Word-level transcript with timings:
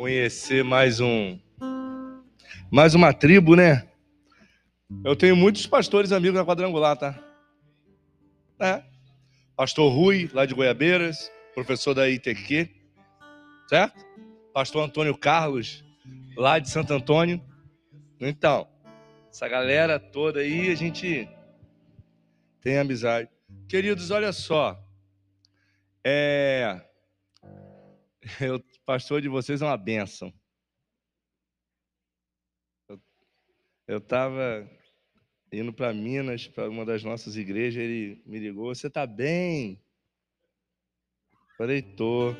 conhecer 0.00 0.64
mais 0.64 0.98
um 0.98 1.38
mais 2.70 2.94
uma 2.94 3.12
tribo, 3.12 3.54
né? 3.54 3.86
Eu 5.04 5.14
tenho 5.14 5.36
muitos 5.36 5.66
pastores 5.66 6.10
amigos 6.10 6.38
na 6.38 6.46
quadrangular, 6.46 6.96
tá? 6.96 7.22
É. 8.58 8.82
Pastor 9.54 9.92
Rui, 9.92 10.30
lá 10.32 10.46
de 10.46 10.54
Goiabeiras, 10.54 11.30
professor 11.54 11.92
da 11.92 12.08
ITQ, 12.08 12.70
certo? 13.68 14.02
Pastor 14.54 14.84
Antônio 14.84 15.14
Carlos, 15.14 15.84
lá 16.34 16.58
de 16.58 16.70
Santo 16.70 16.94
Antônio. 16.94 17.38
Então, 18.18 18.66
essa 19.30 19.46
galera 19.48 20.00
toda 20.00 20.40
aí, 20.40 20.70
a 20.70 20.74
gente 20.74 21.28
tem 22.62 22.78
amizade. 22.78 23.28
Queridos, 23.68 24.10
olha 24.10 24.32
só. 24.32 24.82
É. 26.02 26.80
O 28.54 28.69
pastor 28.84 29.20
de 29.20 29.28
vocês 29.28 29.62
é 29.62 29.64
uma 29.64 29.76
benção. 29.76 30.32
Eu 33.86 33.98
estava 33.98 34.68
indo 35.52 35.72
para 35.72 35.92
Minas, 35.92 36.46
para 36.46 36.68
uma 36.68 36.84
das 36.84 37.02
nossas 37.02 37.36
igrejas, 37.36 37.82
ele 37.82 38.22
me 38.24 38.38
ligou: 38.38 38.74
Você 38.74 38.86
está 38.86 39.06
bem? 39.06 39.80
Falei: 41.58 41.82
Tô. 41.82 42.34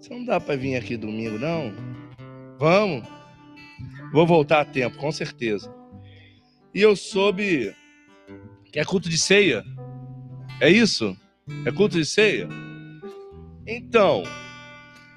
Você 0.00 0.14
não 0.14 0.24
dá 0.24 0.40
para 0.40 0.56
vir 0.56 0.76
aqui 0.76 0.96
domingo, 0.96 1.38
não? 1.38 1.72
Vamos. 2.58 3.06
Vou 4.12 4.26
voltar 4.26 4.60
a 4.60 4.64
tempo, 4.64 4.96
com 4.98 5.10
certeza. 5.10 5.74
E 6.74 6.80
eu 6.80 6.96
soube 6.96 7.74
que 8.72 8.78
é 8.78 8.84
culto 8.84 9.08
de 9.08 9.18
ceia. 9.18 9.64
É 10.60 10.70
isso? 10.70 11.16
É 11.66 11.72
culto 11.72 11.96
de 11.96 12.04
ceia? 12.04 12.48
Então, 13.66 14.22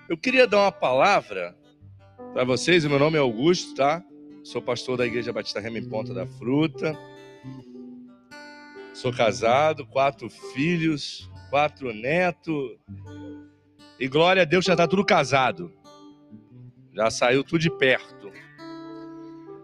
eu 0.10 0.18
queria 0.18 0.48
dar 0.48 0.62
uma 0.62 0.72
palavra 0.72 1.56
para 2.34 2.44
vocês. 2.44 2.86
Meu 2.86 2.98
nome 2.98 3.18
é 3.18 3.20
Augusto, 3.20 3.76
tá? 3.76 4.04
Sou 4.44 4.62
pastor 4.62 4.98
da 4.98 5.06
Igreja 5.06 5.34
Batista 5.34 5.60
Rema 5.60 5.80
em 5.80 5.90
Ponta 5.90 6.14
da 6.14 6.26
Fruta. 6.26 6.98
Sou 8.94 9.12
casado, 9.12 9.86
quatro 9.86 10.30
filhos, 10.30 11.30
quatro 11.50 11.94
netos. 11.94 12.78
E 14.00 14.08
glória 14.08 14.44
a 14.44 14.46
Deus 14.46 14.64
já 14.64 14.74
está 14.74 14.88
tudo 14.88 15.06
casado. 15.06 15.74
Já 16.94 17.10
saiu 17.12 17.44
tudo 17.44 17.60
de 17.60 17.70
perto. 17.70 18.32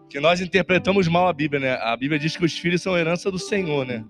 Que 0.09 0.19
nós 0.19 0.41
interpretamos 0.41 1.07
mal 1.07 1.27
a 1.27 1.33
Bíblia, 1.33 1.59
né? 1.59 1.73
A 1.81 1.95
Bíblia 1.95 2.19
diz 2.19 2.35
que 2.35 2.45
os 2.45 2.57
filhos 2.57 2.81
são 2.81 2.97
herança 2.97 3.31
do 3.31 3.39
Senhor, 3.39 3.85
né? 3.85 4.05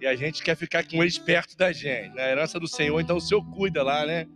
E 0.00 0.06
a 0.06 0.14
gente 0.14 0.42
quer 0.42 0.56
ficar 0.56 0.86
com 0.86 1.02
eles 1.02 1.18
perto 1.18 1.56
da 1.56 1.72
gente, 1.72 2.08
na 2.08 2.14
né? 2.22 2.32
herança 2.32 2.58
do 2.58 2.66
Senhor. 2.66 3.00
Então 3.00 3.16
o 3.16 3.20
Senhor 3.20 3.44
cuida 3.50 3.82
lá, 3.82 4.06
né? 4.06 4.26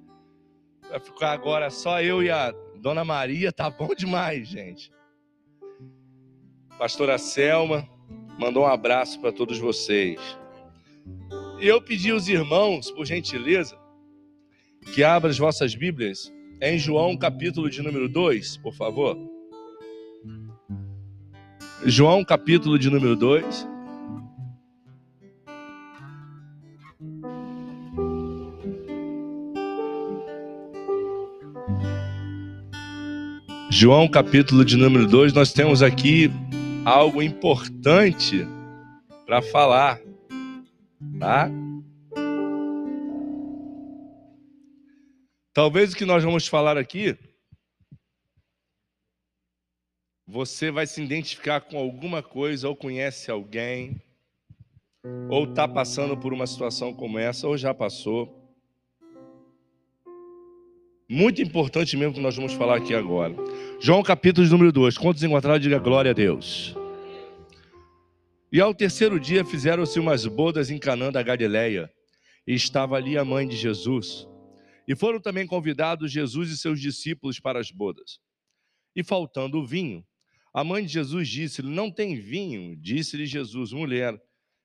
Vai 0.90 1.00
ficar 1.00 1.32
agora 1.32 1.70
só 1.70 2.00
eu 2.00 2.22
e 2.22 2.30
a 2.30 2.54
Dona 2.76 3.04
Maria, 3.04 3.52
tá 3.52 3.68
bom 3.68 3.94
demais, 3.94 4.48
gente. 4.48 4.90
Pastora 6.78 7.18
Selma 7.18 7.88
mandou 8.38 8.64
um 8.64 8.66
abraço 8.66 9.20
para 9.20 9.32
todos 9.32 9.58
vocês. 9.58 10.20
E 11.58 11.66
eu 11.66 11.80
pedi 11.80 12.10
aos 12.10 12.28
irmãos, 12.28 12.90
por 12.90 13.06
gentileza, 13.06 13.78
que 14.94 15.02
abram 15.02 15.30
as 15.30 15.38
vossas 15.38 15.74
Bíblias 15.74 16.32
em 16.60 16.78
João, 16.78 17.16
capítulo 17.16 17.68
de 17.68 17.82
número 17.82 18.08
2, 18.08 18.58
por 18.58 18.74
favor. 18.74 19.16
João, 21.84 22.24
capítulo 22.24 22.78
de 22.78 22.88
número 22.90 23.16
2. 23.16 23.75
João, 33.78 34.08
capítulo 34.08 34.64
de 34.64 34.74
número 34.74 35.06
2, 35.06 35.34
nós 35.34 35.52
temos 35.52 35.82
aqui 35.82 36.30
algo 36.82 37.22
importante 37.22 38.38
para 39.26 39.42
falar, 39.42 40.00
tá? 41.20 41.50
Talvez 45.52 45.92
o 45.92 45.96
que 45.96 46.06
nós 46.06 46.24
vamos 46.24 46.46
falar 46.46 46.78
aqui, 46.78 47.18
você 50.26 50.70
vai 50.70 50.86
se 50.86 51.02
identificar 51.02 51.60
com 51.60 51.76
alguma 51.76 52.22
coisa, 52.22 52.70
ou 52.70 52.74
conhece 52.74 53.30
alguém, 53.30 54.00
ou 55.28 55.44
está 55.44 55.68
passando 55.68 56.16
por 56.16 56.32
uma 56.32 56.46
situação 56.46 56.94
como 56.94 57.18
essa, 57.18 57.46
ou 57.46 57.58
já 57.58 57.74
passou. 57.74 58.42
Muito 61.08 61.40
importante 61.40 61.96
mesmo 61.96 62.14
que 62.14 62.20
nós 62.20 62.34
vamos 62.34 62.54
falar 62.54 62.78
aqui 62.78 62.92
agora. 62.92 63.32
João 63.78 64.02
capítulo 64.02 64.48
número 64.48 64.72
2. 64.72 64.96
Quantos 64.96 65.22
encontraram, 65.22 65.58
diga 65.58 65.78
glória 65.78 66.10
a 66.10 66.14
Deus. 66.14 66.74
E 68.50 68.58
ao 68.58 68.74
terceiro 68.74 69.20
dia 69.20 69.44
fizeram-se 69.44 70.00
umas 70.00 70.24
bodas 70.24 70.70
em 70.70 70.78
Canaã 70.78 71.12
da 71.12 71.22
Galileia, 71.22 71.90
e 72.46 72.54
estava 72.54 72.96
ali 72.96 73.18
a 73.18 73.24
mãe 73.24 73.46
de 73.46 73.54
Jesus. 73.54 74.26
E 74.88 74.96
foram 74.96 75.20
também 75.20 75.46
convidados 75.46 76.10
Jesus 76.10 76.50
e 76.50 76.56
seus 76.56 76.80
discípulos 76.80 77.38
para 77.38 77.60
as 77.60 77.70
bodas. 77.70 78.18
E 78.94 79.04
faltando 79.04 79.58
o 79.58 79.66
vinho, 79.66 80.02
a 80.54 80.64
mãe 80.64 80.84
de 80.86 80.92
Jesus 80.92 81.28
disse-lhe: 81.28 81.68
Não 81.68 81.90
tem 81.90 82.18
vinho? 82.18 82.74
Disse-lhe 82.76 83.26
Jesus: 83.26 83.72
Mulher, 83.72 84.18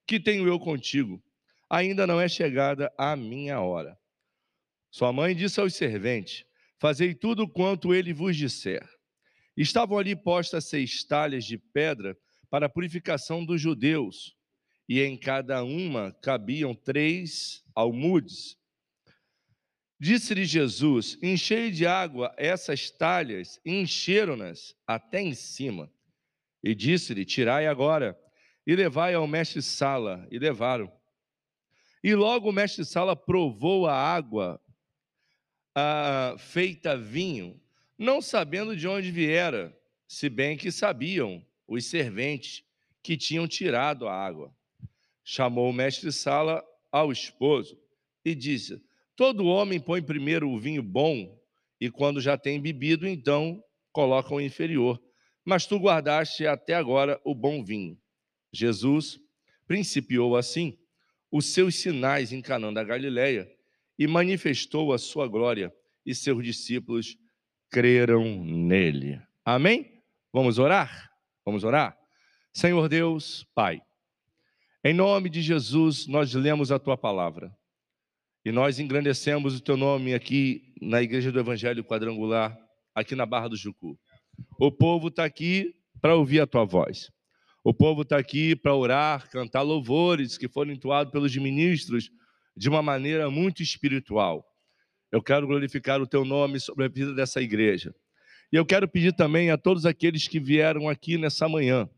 que 0.07 0.21
tenho 0.21 0.47
eu 0.47 0.57
contigo? 0.57 1.21
Ainda 1.69 2.07
não 2.07 2.19
é 2.19 2.29
chegada 2.29 2.89
a 2.97 3.15
minha 3.17 3.59
hora. 3.59 3.97
Sua 4.89 5.11
mãe 5.11 5.35
disse 5.35 5.59
aos 5.59 5.75
serventes: 5.75 6.45
Fazei 6.79 7.13
tudo 7.13 7.47
quanto 7.47 7.93
ele 7.93 8.13
vos 8.13 8.37
disser. 8.37 8.87
Estavam 9.55 9.97
ali 9.97 10.15
postas 10.15 10.65
seis 10.65 11.03
talhas 11.03 11.45
de 11.45 11.57
pedra 11.57 12.17
para 12.49 12.65
a 12.65 12.69
purificação 12.69 13.45
dos 13.45 13.61
judeus, 13.61 14.35
e 14.87 15.01
em 15.01 15.17
cada 15.17 15.63
uma 15.63 16.11
cabiam 16.21 16.75
três 16.75 17.63
almudes. 17.73 18.57
Disse-lhe 19.99 20.45
Jesus: 20.45 21.17
Enchei 21.21 21.69
de 21.69 21.85
água 21.85 22.33
essas 22.37 22.89
talhas, 22.89 23.59
e 23.63 23.81
encheram-nas 23.81 24.75
até 24.87 25.21
em 25.21 25.33
cima. 25.33 25.91
E 26.63 26.73
disse-lhe: 26.73 27.23
Tirai 27.23 27.67
agora, 27.67 28.19
e 28.65 28.75
levai 28.75 29.13
ao 29.13 29.27
mestre 29.27 29.61
Sala. 29.61 30.27
E 30.31 30.39
levaram. 30.39 30.91
E 32.03 32.15
logo 32.15 32.49
o 32.49 32.53
mestre 32.53 32.83
Sala 32.83 33.15
provou 33.15 33.87
a 33.87 33.95
água 33.95 34.59
feita 36.37 36.97
vinho, 36.97 37.61
não 38.01 38.19
sabendo 38.19 38.75
de 38.75 38.87
onde 38.87 39.11
viera, 39.11 39.77
se 40.07 40.27
bem 40.27 40.57
que 40.57 40.71
sabiam 40.71 41.45
os 41.67 41.85
serventes 41.85 42.63
que 43.03 43.15
tinham 43.15 43.47
tirado 43.47 44.07
a 44.07 44.13
água. 44.13 44.51
Chamou 45.23 45.69
o 45.69 45.73
mestre 45.73 46.11
Sala 46.11 46.63
ao 46.91 47.11
esposo 47.11 47.79
e 48.25 48.33
disse: 48.33 48.81
Todo 49.15 49.45
homem 49.45 49.79
põe 49.79 50.01
primeiro 50.01 50.49
o 50.49 50.59
vinho 50.59 50.81
bom, 50.81 51.39
e 51.79 51.91
quando 51.91 52.19
já 52.19 52.35
tem 52.35 52.59
bebido, 52.59 53.07
então 53.07 53.63
coloca 53.91 54.33
o 54.33 54.41
inferior. 54.41 54.99
Mas 55.45 55.67
tu 55.67 55.77
guardaste 55.77 56.47
até 56.47 56.73
agora 56.73 57.21
o 57.23 57.35
bom 57.35 57.63
vinho. 57.63 57.95
Jesus 58.51 59.19
principiou 59.67 60.35
assim 60.35 60.75
os 61.31 61.45
seus 61.45 61.75
sinais 61.75 62.33
em 62.33 62.41
Canaã 62.41 62.73
da 62.73 62.83
Galileia 62.83 63.47
e 63.97 64.07
manifestou 64.07 64.91
a 64.91 64.97
sua 64.97 65.27
glória, 65.27 65.71
e 66.03 66.15
seus 66.15 66.43
discípulos 66.43 67.15
creram 67.71 68.43
nele. 68.43 69.21
Amém? 69.45 70.03
Vamos 70.33 70.59
orar? 70.59 71.09
Vamos 71.45 71.63
orar? 71.63 71.97
Senhor 72.53 72.89
Deus, 72.89 73.47
Pai, 73.55 73.81
em 74.83 74.93
nome 74.93 75.29
de 75.29 75.41
Jesus, 75.41 76.05
nós 76.05 76.33
lemos 76.33 76.71
a 76.71 76.77
tua 76.77 76.97
palavra 76.97 77.55
e 78.43 78.51
nós 78.51 78.77
engrandecemos 78.77 79.55
o 79.55 79.61
teu 79.61 79.77
nome 79.77 80.13
aqui 80.13 80.73
na 80.81 81.01
Igreja 81.01 81.31
do 81.31 81.39
Evangelho 81.39 81.83
Quadrangular, 81.83 82.57
aqui 82.93 83.15
na 83.15 83.25
Barra 83.25 83.47
do 83.47 83.55
Jucu. 83.55 83.97
O 84.59 84.71
povo 84.71 85.07
está 85.07 85.23
aqui 85.23 85.73
para 86.01 86.15
ouvir 86.15 86.41
a 86.41 86.47
tua 86.47 86.65
voz. 86.65 87.09
O 87.63 87.73
povo 87.73 88.01
está 88.01 88.17
aqui 88.17 88.55
para 88.55 88.75
orar, 88.75 89.29
cantar 89.29 89.61
louvores 89.61 90.37
que 90.37 90.49
foram 90.49 90.71
entoados 90.71 91.11
pelos 91.11 91.35
ministros 91.37 92.09
de 92.57 92.67
uma 92.67 92.81
maneira 92.81 93.29
muito 93.29 93.63
espiritual. 93.63 94.50
Eu 95.11 95.21
quero 95.21 95.45
glorificar 95.45 96.01
o 96.01 96.07
teu 96.07 96.23
nome 96.23 96.59
sobre 96.59 96.85
a 96.85 96.87
vida 96.87 97.13
dessa 97.13 97.41
igreja. 97.41 97.93
E 98.51 98.55
eu 98.55 98.65
quero 98.65 98.87
pedir 98.87 99.13
também 99.13 99.51
a 99.51 99.57
todos 99.57 99.85
aqueles 99.85 100.27
que 100.27 100.39
vieram 100.39 100.87
aqui 100.87 101.17
nessa 101.17 101.47
manhã, 101.47 101.89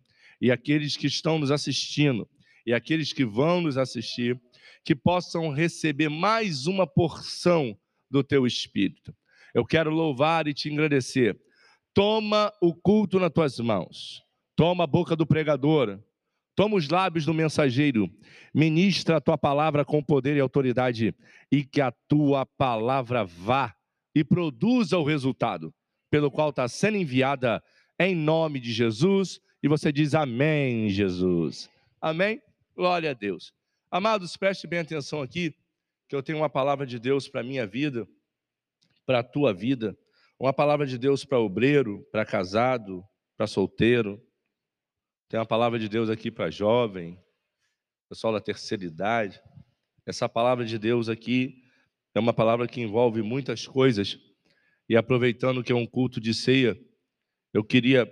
e 0.42 0.52
aqueles 0.52 0.98
que 0.98 1.08
estão 1.08 1.40
nos 1.40 1.52
assistindo, 1.52 2.28
e 2.66 2.74
aqueles 2.74 3.14
que 3.14 3.26
vão 3.26 3.62
nos 3.62 3.78
assistir, 3.78 4.40
que 4.84 4.96
possam 4.96 5.50
receber 5.50 6.10
mais 6.10 6.68
uma 6.68 6.86
porção 6.86 7.78
do 8.10 8.24
teu 8.24 8.46
espírito. 8.46 9.16
Eu 9.54 9.66
quero 9.66 9.92
louvar 9.92 10.48
e 10.48 10.54
te 10.54 10.72
agradecer. 10.72 11.40
Toma 11.94 12.52
o 12.62 12.74
culto 12.74 13.20
nas 13.20 13.32
tuas 13.32 13.60
mãos. 13.60 14.24
Toma 14.56 14.84
a 14.84 14.88
boca 14.88 15.16
do 15.16 15.26
pregador, 15.26 16.00
Toma 16.56 16.76
os 16.76 16.88
lábios 16.88 17.26
do 17.26 17.34
mensageiro, 17.34 18.10
ministra 18.54 19.18
a 19.18 19.22
tua 19.22 19.38
palavra 19.38 19.84
com 19.84 20.04
poder 20.04 20.38
e 20.38 20.40
autoridade, 20.40 21.16
e 21.52 21.64
que 21.64 21.82
a 21.82 21.92
tua 22.08 22.46
palavra 22.46 23.24
vá 23.24 23.76
e 24.14 24.24
produza 24.24 24.98
o 24.98 25.04
resultado 25.04 25.74
pelo 26.12 26.30
qual 26.30 26.52
está 26.52 26.68
sendo 26.68 26.98
enviada 26.98 27.64
em 28.00 28.16
nome 28.16 28.60
de 28.60 28.72
Jesus. 28.72 29.40
E 29.64 29.68
você 29.68 29.92
diz 29.92 30.14
amém, 30.14 30.90
Jesus. 30.90 31.70
Amém? 32.00 32.40
Glória 32.76 33.10
a 33.10 33.14
Deus. 33.14 33.52
Amados, 33.90 34.38
preste 34.38 34.68
bem 34.68 34.80
atenção 34.80 35.22
aqui, 35.22 35.56
que 36.08 36.16
eu 36.16 36.22
tenho 36.22 36.38
uma 36.38 36.50
palavra 36.50 36.86
de 36.86 37.00
Deus 37.00 37.28
para 37.28 37.42
a 37.42 37.44
minha 37.44 37.66
vida, 37.66 38.08
para 39.06 39.20
a 39.20 39.24
tua 39.24 39.54
vida, 39.54 39.98
uma 40.40 40.54
palavra 40.54 40.86
de 40.86 40.98
Deus 40.98 41.26
para 41.26 41.40
obreiro, 41.40 42.06
para 42.12 42.26
casado, 42.26 43.04
para 43.36 43.48
solteiro. 43.48 44.22
Tem 45.34 45.40
uma 45.40 45.48
palavra 45.48 45.80
de 45.80 45.90
Deus 45.90 46.12
aqui 46.12 46.30
para 46.30 46.52
jovem, 46.52 47.20
pessoal 48.08 48.34
da 48.34 48.40
terceira 48.40 48.86
idade. 48.86 49.42
Essa 50.06 50.30
palavra 50.30 50.64
de 50.64 50.78
Deus 50.78 51.10
aqui 51.10 51.64
é 52.14 52.20
uma 52.20 52.32
palavra 52.32 52.68
que 52.68 52.80
envolve 52.80 53.24
muitas 53.24 53.66
coisas. 53.66 54.20
E 54.88 54.96
aproveitando 54.96 55.64
que 55.64 55.72
é 55.72 55.76
um 55.76 55.88
culto 55.88 56.22
de 56.22 56.36
ceia, 56.36 56.80
eu 57.52 57.64
queria 57.64 58.08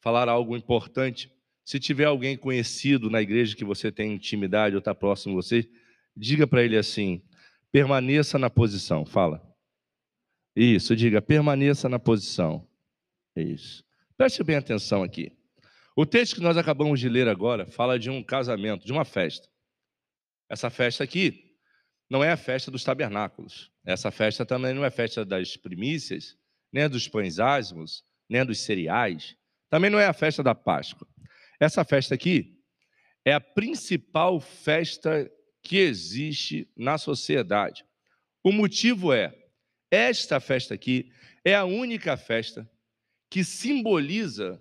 falar 0.00 0.28
algo 0.28 0.56
importante. 0.56 1.32
Se 1.64 1.80
tiver 1.80 2.04
alguém 2.04 2.36
conhecido 2.36 3.10
na 3.10 3.20
igreja 3.20 3.56
que 3.56 3.64
você 3.64 3.90
tem 3.90 4.14
intimidade 4.14 4.76
ou 4.76 4.78
está 4.78 4.94
próximo 4.94 5.32
de 5.32 5.44
você, 5.44 5.68
diga 6.16 6.46
para 6.46 6.62
ele 6.62 6.76
assim: 6.76 7.24
permaneça 7.72 8.38
na 8.38 8.48
posição. 8.48 9.04
Fala. 9.04 9.42
Isso, 10.54 10.94
diga, 10.94 11.20
permaneça 11.20 11.88
na 11.88 11.98
posição. 11.98 12.64
Isso. 13.34 13.84
Preste 14.16 14.44
bem 14.44 14.54
atenção 14.54 15.02
aqui. 15.02 15.41
O 15.94 16.06
texto 16.06 16.36
que 16.36 16.40
nós 16.40 16.56
acabamos 16.56 17.00
de 17.00 17.08
ler 17.08 17.28
agora 17.28 17.66
fala 17.66 17.98
de 17.98 18.08
um 18.08 18.22
casamento, 18.22 18.86
de 18.86 18.92
uma 18.92 19.04
festa. 19.04 19.46
Essa 20.48 20.70
festa 20.70 21.04
aqui 21.04 21.54
não 22.08 22.24
é 22.24 22.32
a 22.32 22.36
festa 22.36 22.70
dos 22.70 22.82
tabernáculos. 22.82 23.70
Essa 23.84 24.10
festa 24.10 24.46
também 24.46 24.72
não 24.72 24.84
é 24.84 24.90
festa 24.90 25.24
das 25.24 25.56
primícias, 25.56 26.36
nem 26.72 26.88
dos 26.88 27.08
pães 27.08 27.38
asmos, 27.38 28.04
nem 28.28 28.44
dos 28.44 28.60
cereais. 28.60 29.36
Também 29.68 29.90
não 29.90 29.98
é 29.98 30.06
a 30.06 30.12
festa 30.14 30.42
da 30.42 30.54
Páscoa. 30.54 31.06
Essa 31.60 31.84
festa 31.84 32.14
aqui 32.14 32.58
é 33.24 33.34
a 33.34 33.40
principal 33.40 34.40
festa 34.40 35.30
que 35.62 35.76
existe 35.76 36.68
na 36.76 36.96
sociedade. 36.96 37.84
O 38.42 38.50
motivo 38.50 39.12
é, 39.12 39.32
esta 39.90 40.40
festa 40.40 40.72
aqui 40.72 41.12
é 41.44 41.54
a 41.54 41.64
única 41.64 42.16
festa 42.16 42.68
que 43.30 43.44
simboliza 43.44 44.60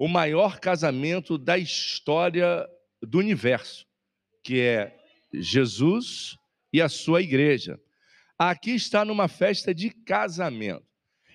o 0.00 0.08
maior 0.08 0.58
casamento 0.58 1.36
da 1.36 1.58
história 1.58 2.66
do 3.02 3.18
universo, 3.18 3.86
que 4.42 4.58
é 4.58 4.98
Jesus 5.30 6.38
e 6.72 6.80
a 6.80 6.88
sua 6.88 7.20
igreja. 7.20 7.78
Aqui 8.38 8.70
está 8.70 9.04
numa 9.04 9.28
festa 9.28 9.74
de 9.74 9.90
casamento. 9.90 10.86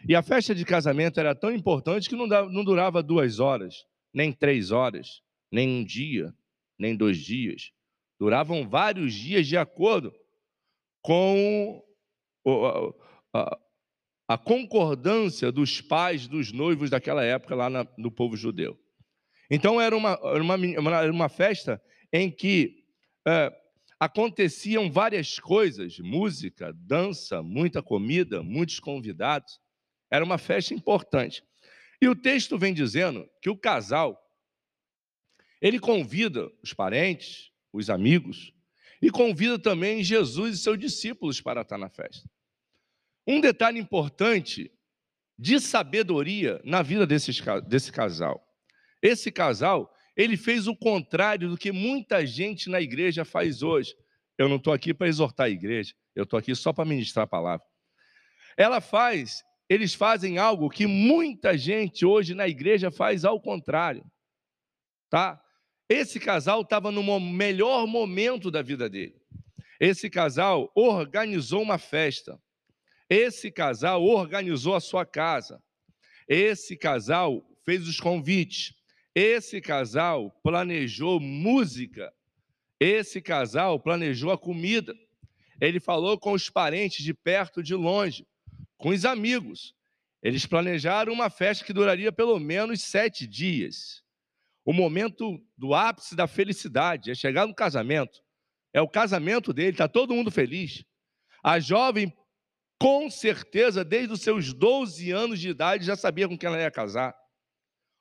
E 0.10 0.16
a 0.16 0.24
festa 0.24 0.56
de 0.56 0.66
casamento 0.66 1.20
era 1.20 1.36
tão 1.36 1.52
importante 1.52 2.10
que 2.10 2.16
não, 2.16 2.64
durava 2.64 3.04
duas 3.04 3.40
horas, 3.40 3.86
nem 4.12 4.34
três 4.34 4.72
horas, 4.72 5.22
nem 5.52 5.70
um 5.70 5.86
dia, 5.86 6.34
nem 6.76 6.96
dois 6.96 7.20
dias. 7.20 7.72
Duravam 8.20 8.68
vários 8.68 9.14
dias 9.14 9.46
de 9.46 9.58
acordo 9.58 10.12
com 11.04 11.84
a, 13.32 13.42
a 13.42 13.60
concordância 14.38 15.52
dos 15.52 15.82
pais 15.82 16.28
dos 16.28 16.52
noivos 16.52 16.90
daquela 16.90 17.24
época 17.24 17.54
lá 17.54 17.70
na, 17.70 17.88
no 17.98 18.12
povo 18.12 18.36
judeu. 18.36 18.78
Então 19.50 19.80
era 19.80 19.96
uma, 19.96 20.20
uma, 20.40 21.02
uma 21.04 21.30
festa 21.30 21.82
em 22.12 22.32
que 22.32 22.84
é, 23.28 23.54
aconteciam 24.00 24.92
várias 24.92 25.40
coisas: 25.40 26.00
música, 26.00 26.74
dança, 26.74 27.44
muita 27.44 27.84
comida, 27.84 28.42
muitos 28.42 28.80
convidados. 28.80 29.60
Era 30.10 30.26
uma 30.26 30.38
festa 30.38 30.74
importante. 30.74 31.44
E 32.02 32.08
o 32.08 32.16
texto 32.16 32.58
vem 32.58 32.74
dizendo 32.74 33.30
que 33.42 33.50
o 33.50 33.58
casal 33.58 34.22
ele 35.62 35.80
convida 35.80 36.52
os 36.62 36.74
parentes, 36.74 37.52
os 37.72 37.90
amigos, 37.90 38.54
e 39.02 39.10
convida 39.10 39.58
também 39.58 40.04
Jesus 40.04 40.56
e 40.56 40.62
seus 40.62 40.78
discípulos 40.78 41.42
para 41.42 41.62
estar 41.62 41.78
na 41.78 41.90
festa. 41.90 42.30
Um 43.28 43.42
detalhe 43.42 43.80
importante 43.80 44.72
de 45.38 45.60
sabedoria 45.60 46.62
na 46.64 46.82
vida 46.82 47.06
desse 47.06 47.92
casal. 47.92 48.46
Esse 49.02 49.32
casal, 49.32 49.94
ele 50.16 50.38
fez 50.38 50.68
o 50.68 50.76
contrário 50.76 51.50
do 51.50 51.58
que 51.58 51.72
muita 51.72 52.26
gente 52.26 52.70
na 52.70 52.80
igreja 52.80 53.26
faz 53.26 53.62
hoje. 53.62 53.94
Eu 54.38 54.48
não 54.48 54.56
estou 54.58 54.74
aqui 54.74 54.94
para 54.94 55.08
exortar 55.08 55.48
a 55.48 55.50
igreja, 55.50 55.94
eu 56.16 56.24
estou 56.24 56.38
aqui 56.38 56.56
só 56.56 56.74
para 56.74 56.86
ministrar 56.86 57.24
a 57.24 57.28
palavra. 57.28 57.66
Ela 58.58 58.80
faz, 58.80 59.44
eles 59.70 59.94
fazem 59.94 60.38
algo 60.38 60.70
que 60.70 60.88
muita 60.88 61.58
gente 61.58 62.06
hoje 62.06 62.34
na 62.34 62.48
igreja 62.48 62.90
faz 62.92 63.26
ao 63.26 63.42
contrário. 63.42 64.06
Tá? 65.10 65.42
Esse 65.90 66.20
casal 66.20 66.62
estava 66.62 66.92
no 66.92 67.20
melhor 67.20 67.86
momento 67.86 68.50
da 68.50 68.62
vida 68.62 68.90
dele. 68.90 69.22
Esse 69.80 70.10
casal 70.10 70.72
organizou 70.74 71.62
uma 71.62 71.78
festa. 71.78 72.40
Esse 73.10 73.52
casal 73.52 74.04
organizou 74.04 74.76
a 74.76 74.80
sua 74.80 75.06
casa. 75.06 75.62
Esse 76.28 76.76
casal 76.76 77.46
fez 77.64 77.88
os 77.88 78.00
convites. 78.00 78.74
Esse 79.14 79.62
casal 79.62 80.32
planejou 80.44 81.20
música. 81.20 82.12
Esse 82.80 83.22
casal 83.22 83.80
planejou 83.80 84.32
a 84.32 84.38
comida. 84.38 84.96
Ele 85.62 85.80
falou 85.80 86.18
com 86.20 86.34
os 86.34 86.50
parentes 86.50 87.04
de 87.04 87.14
perto, 87.14 87.64
de 87.64 87.76
longe, 87.76 88.28
com 88.78 88.90
os 88.90 89.06
amigos. 89.06 89.74
Eles 90.22 90.46
planejaram 90.46 91.14
uma 91.14 91.30
festa 91.30 91.64
que 91.64 91.72
duraria 91.72 92.12
pelo 92.12 92.40
menos 92.40 92.82
sete 92.82 93.28
dias. 93.28 94.04
O 94.66 94.74
momento 94.74 95.40
do 95.56 95.76
ápice 95.76 96.16
da 96.16 96.26
felicidade 96.26 97.12
é 97.12 97.16
chegar 97.16 97.46
no 97.46 97.54
casamento. 97.54 98.20
É 98.74 98.82
o 98.82 98.90
casamento 98.90 99.54
dele, 99.54 99.70
está 99.70 99.88
todo 99.88 100.16
mundo 100.16 100.32
feliz. 100.32 100.84
A 101.44 101.60
jovem, 101.60 102.12
com 102.80 103.10
certeza, 103.10 103.84
desde 103.84 104.14
os 104.14 104.22
seus 104.22 104.54
12 104.54 105.12
anos 105.12 105.40
de 105.40 105.50
idade, 105.50 105.86
já 105.86 105.96
sabia 105.96 106.28
com 106.28 106.38
quem 106.38 106.48
ela 106.48 106.60
ia 106.60 106.72
casar. 106.72 107.16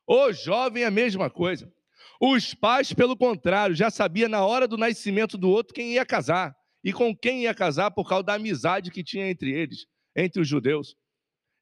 O 0.06 0.32
jovem 0.32 0.82
é 0.82 0.87
a 0.87 0.91
mesma 0.91 1.31
coisa. 1.31 1.73
Os 2.21 2.55
pais, 2.55 2.93
pelo 2.93 3.17
contrário, 3.17 3.75
já 3.75 3.91
sabiam 3.91 4.29
na 4.29 4.44
hora 4.44 4.69
do 4.69 4.76
nascimento 4.76 5.37
do 5.37 5.49
outro 5.49 5.75
quem 5.75 5.93
ia 5.93 6.05
casar 6.05 6.55
e 6.82 6.93
com 6.93 7.17
quem 7.17 7.43
ia 7.43 7.55
casar 7.55 7.91
por 7.91 8.09
causa 8.09 8.25
da 8.25 8.35
amizade 8.35 8.91
que 8.91 9.03
tinha 9.03 9.29
entre 9.29 9.50
eles, 9.50 9.87
entre 10.15 10.41
os 10.41 10.49
judeus. 10.49 10.94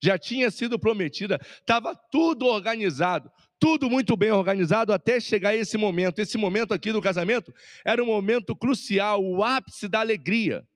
Já 0.02 0.18
tinha 0.18 0.50
sido 0.50 0.78
prometida, 0.78 1.38
estava 1.60 1.94
tudo 2.10 2.46
organizado, 2.46 3.30
tudo 3.60 3.88
muito 3.88 4.16
bem 4.16 4.32
organizado 4.32 4.92
até 4.92 5.20
chegar 5.20 5.54
esse 5.54 5.78
momento. 5.78 6.18
Esse 6.18 6.36
momento 6.36 6.74
aqui 6.74 6.90
do 6.90 7.00
casamento 7.00 7.54
era 7.84 8.02
um 8.02 8.06
momento 8.06 8.56
crucial, 8.56 9.24
o 9.24 9.44
ápice 9.44 9.86
da 9.86 10.00
alegria. 10.00 10.66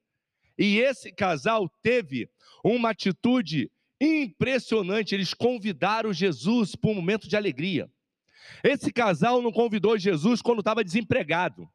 E 0.58 0.78
esse 0.78 1.12
casal 1.12 1.68
teve 1.82 2.28
uma 2.64 2.90
atitude 2.90 3.70
impressionante. 4.00 5.14
Eles 5.14 5.34
convidaram 5.34 6.12
Jesus 6.12 6.75
para 6.75 6.90
um 6.90 6.94
momento 6.94 7.28
de 7.28 7.36
alegria. 7.36 7.90
Esse 8.62 8.92
casal 8.92 9.42
não 9.42 9.52
convidou 9.52 9.98
Jesus 9.98 10.40
quando 10.40 10.60
estava 10.60 10.84
desempregado. 10.84 11.68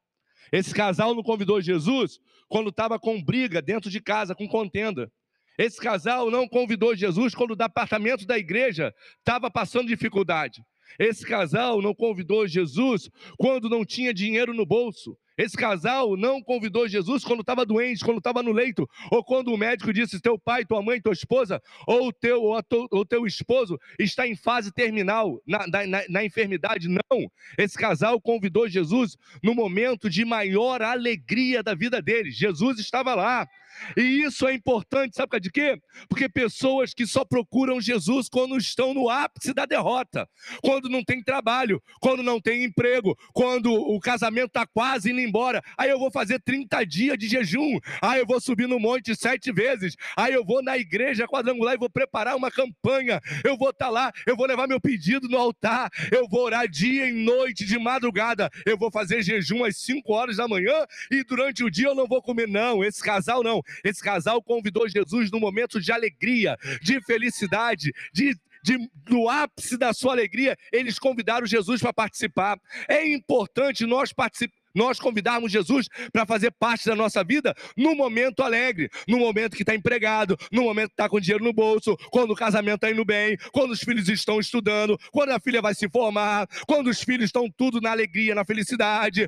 Esse 0.51 0.73
casal 0.73 1.15
não 1.15 1.23
convidou 1.23 1.61
Jesus 1.61 2.19
quando 2.49 2.69
estava 2.69 2.99
com 2.99 3.21
briga 3.23 3.61
dentro 3.61 3.89
de 3.89 4.01
casa, 4.01 4.35
com 4.35 4.47
contenda. 4.47 5.11
Esse 5.57 5.79
casal 5.79 6.31
não 6.31 6.47
convidou 6.47 6.95
Jesus 6.95 7.35
quando 7.35 7.51
o 7.51 7.63
apartamento 7.63 8.25
da 8.25 8.37
igreja 8.37 8.93
estava 9.19 9.49
passando 9.49 9.87
dificuldade. 9.87 10.63
Esse 10.99 11.25
casal 11.25 11.81
não 11.81 11.93
convidou 11.93 12.47
Jesus 12.47 13.09
quando 13.37 13.69
não 13.69 13.85
tinha 13.85 14.13
dinheiro 14.13 14.53
no 14.53 14.65
bolso. 14.65 15.17
Esse 15.41 15.57
casal 15.57 16.15
não 16.15 16.39
convidou 16.39 16.87
Jesus 16.87 17.23
quando 17.23 17.39
estava 17.39 17.65
doente, 17.65 18.05
quando 18.05 18.19
estava 18.19 18.43
no 18.43 18.51
leito, 18.51 18.87
ou 19.09 19.23
quando 19.23 19.51
o 19.51 19.57
médico 19.57 19.91
disse: 19.91 20.21
teu 20.21 20.37
pai, 20.37 20.63
tua 20.63 20.83
mãe, 20.83 21.01
tua 21.01 21.13
esposa, 21.13 21.59
ou 21.87 22.13
teu, 22.13 22.43
ou 22.43 22.61
tu, 22.61 22.87
o 22.91 23.03
teu 23.03 23.25
esposo 23.25 23.79
está 23.97 24.27
em 24.27 24.35
fase 24.35 24.71
terminal, 24.71 25.41
na, 25.47 25.65
na, 25.65 26.03
na 26.07 26.23
enfermidade. 26.23 26.87
Não. 26.87 27.27
Esse 27.57 27.75
casal 27.75 28.21
convidou 28.21 28.69
Jesus 28.69 29.17
no 29.41 29.55
momento 29.55 30.11
de 30.11 30.23
maior 30.23 30.83
alegria 30.83 31.63
da 31.63 31.73
vida 31.73 31.99
deles. 32.03 32.35
Jesus 32.35 32.77
estava 32.77 33.15
lá. 33.15 33.47
E 33.97 34.23
isso 34.23 34.47
é 34.47 34.53
importante, 34.53 35.15
sabe 35.15 35.39
de 35.39 35.51
quê? 35.51 35.79
Porque 36.09 36.27
pessoas 36.27 36.93
que 36.93 37.05
só 37.05 37.23
procuram 37.23 37.79
Jesus 37.79 38.27
quando 38.29 38.57
estão 38.57 38.93
no 38.93 39.09
ápice 39.09 39.53
da 39.53 39.65
derrota, 39.65 40.27
quando 40.61 40.89
não 40.89 41.03
tem 41.03 41.23
trabalho, 41.23 41.81
quando 41.99 42.23
não 42.23 42.39
tem 42.39 42.63
emprego, 42.63 43.17
quando 43.33 43.73
o 43.73 43.99
casamento 43.99 44.47
está 44.47 44.65
quase 44.65 45.11
indo 45.11 45.19
embora. 45.19 45.61
Aí 45.77 45.89
eu 45.89 45.99
vou 45.99 46.11
fazer 46.11 46.39
30 46.39 46.85
dias 46.85 47.17
de 47.17 47.27
jejum. 47.27 47.79
Aí 48.01 48.19
eu 48.19 48.25
vou 48.25 48.39
subir 48.39 48.67
no 48.67 48.79
monte 48.79 49.15
sete 49.15 49.51
vezes. 49.51 49.95
Aí 50.15 50.33
eu 50.33 50.45
vou 50.45 50.61
na 50.61 50.77
igreja 50.77 51.27
quadrangular 51.27 51.75
e 51.75 51.77
vou 51.77 51.89
preparar 51.89 52.35
uma 52.35 52.51
campanha. 52.51 53.19
Eu 53.43 53.57
vou 53.57 53.69
estar 53.69 53.85
tá 53.85 53.91
lá, 53.91 54.11
eu 54.25 54.35
vou 54.35 54.45
levar 54.45 54.67
meu 54.67 54.79
pedido 54.79 55.27
no 55.27 55.37
altar. 55.37 55.89
Eu 56.11 56.27
vou 56.27 56.45
orar 56.45 56.67
dia 56.67 57.07
e 57.09 57.11
noite, 57.11 57.65
de 57.65 57.77
madrugada. 57.77 58.49
Eu 58.65 58.77
vou 58.77 58.91
fazer 58.91 59.21
jejum 59.21 59.63
às 59.63 59.77
5 59.77 60.11
horas 60.13 60.37
da 60.37 60.47
manhã 60.47 60.85
e 61.09 61.23
durante 61.23 61.63
o 61.63 61.69
dia 61.69 61.87
eu 61.87 61.95
não 61.95 62.07
vou 62.07 62.21
comer. 62.21 62.47
Não, 62.47 62.83
esse 62.83 63.01
casal 63.01 63.43
não 63.43 63.61
Esse 63.83 64.01
casal 64.01 64.41
convidou 64.41 64.87
Jesus 64.87 65.31
no 65.31 65.39
momento 65.39 65.79
de 65.79 65.91
alegria, 65.91 66.57
de 66.81 67.01
felicidade, 67.01 67.91
de 68.13 68.35
de, 68.63 68.77
no 69.09 69.27
ápice 69.27 69.75
da 69.75 69.91
sua 69.91 70.13
alegria, 70.13 70.55
eles 70.71 70.99
convidaram 70.99 71.47
Jesus 71.47 71.81
para 71.81 71.91
participar. 71.91 72.59
É 72.87 73.11
importante 73.11 73.87
nós 73.87 74.13
participarmos 74.13 74.60
nós 74.73 74.99
convidarmos 74.99 75.51
Jesus 75.51 75.87
para 76.11 76.25
fazer 76.25 76.51
parte 76.51 76.85
da 76.85 76.95
nossa 76.95 77.23
vida 77.23 77.53
no 77.75 77.95
momento 77.95 78.43
alegre, 78.43 78.89
no 79.07 79.19
momento 79.19 79.55
que 79.55 79.63
está 79.63 79.75
empregado, 79.75 80.37
no 80.51 80.63
momento 80.63 80.89
que 80.89 80.93
está 80.93 81.09
com 81.09 81.19
dinheiro 81.19 81.43
no 81.43 81.53
bolso, 81.53 81.95
quando 82.09 82.31
o 82.31 82.35
casamento 82.35 82.75
está 82.75 82.91
indo 82.91 83.05
bem, 83.05 83.37
quando 83.51 83.71
os 83.71 83.79
filhos 83.79 84.07
estão 84.09 84.39
estudando, 84.39 84.97
quando 85.11 85.31
a 85.31 85.39
filha 85.39 85.61
vai 85.61 85.73
se 85.73 85.89
formar, 85.89 86.47
quando 86.67 86.89
os 86.89 87.01
filhos 87.01 87.25
estão 87.25 87.49
tudo 87.49 87.81
na 87.81 87.91
alegria, 87.91 88.35
na 88.35 88.45
felicidade, 88.45 89.27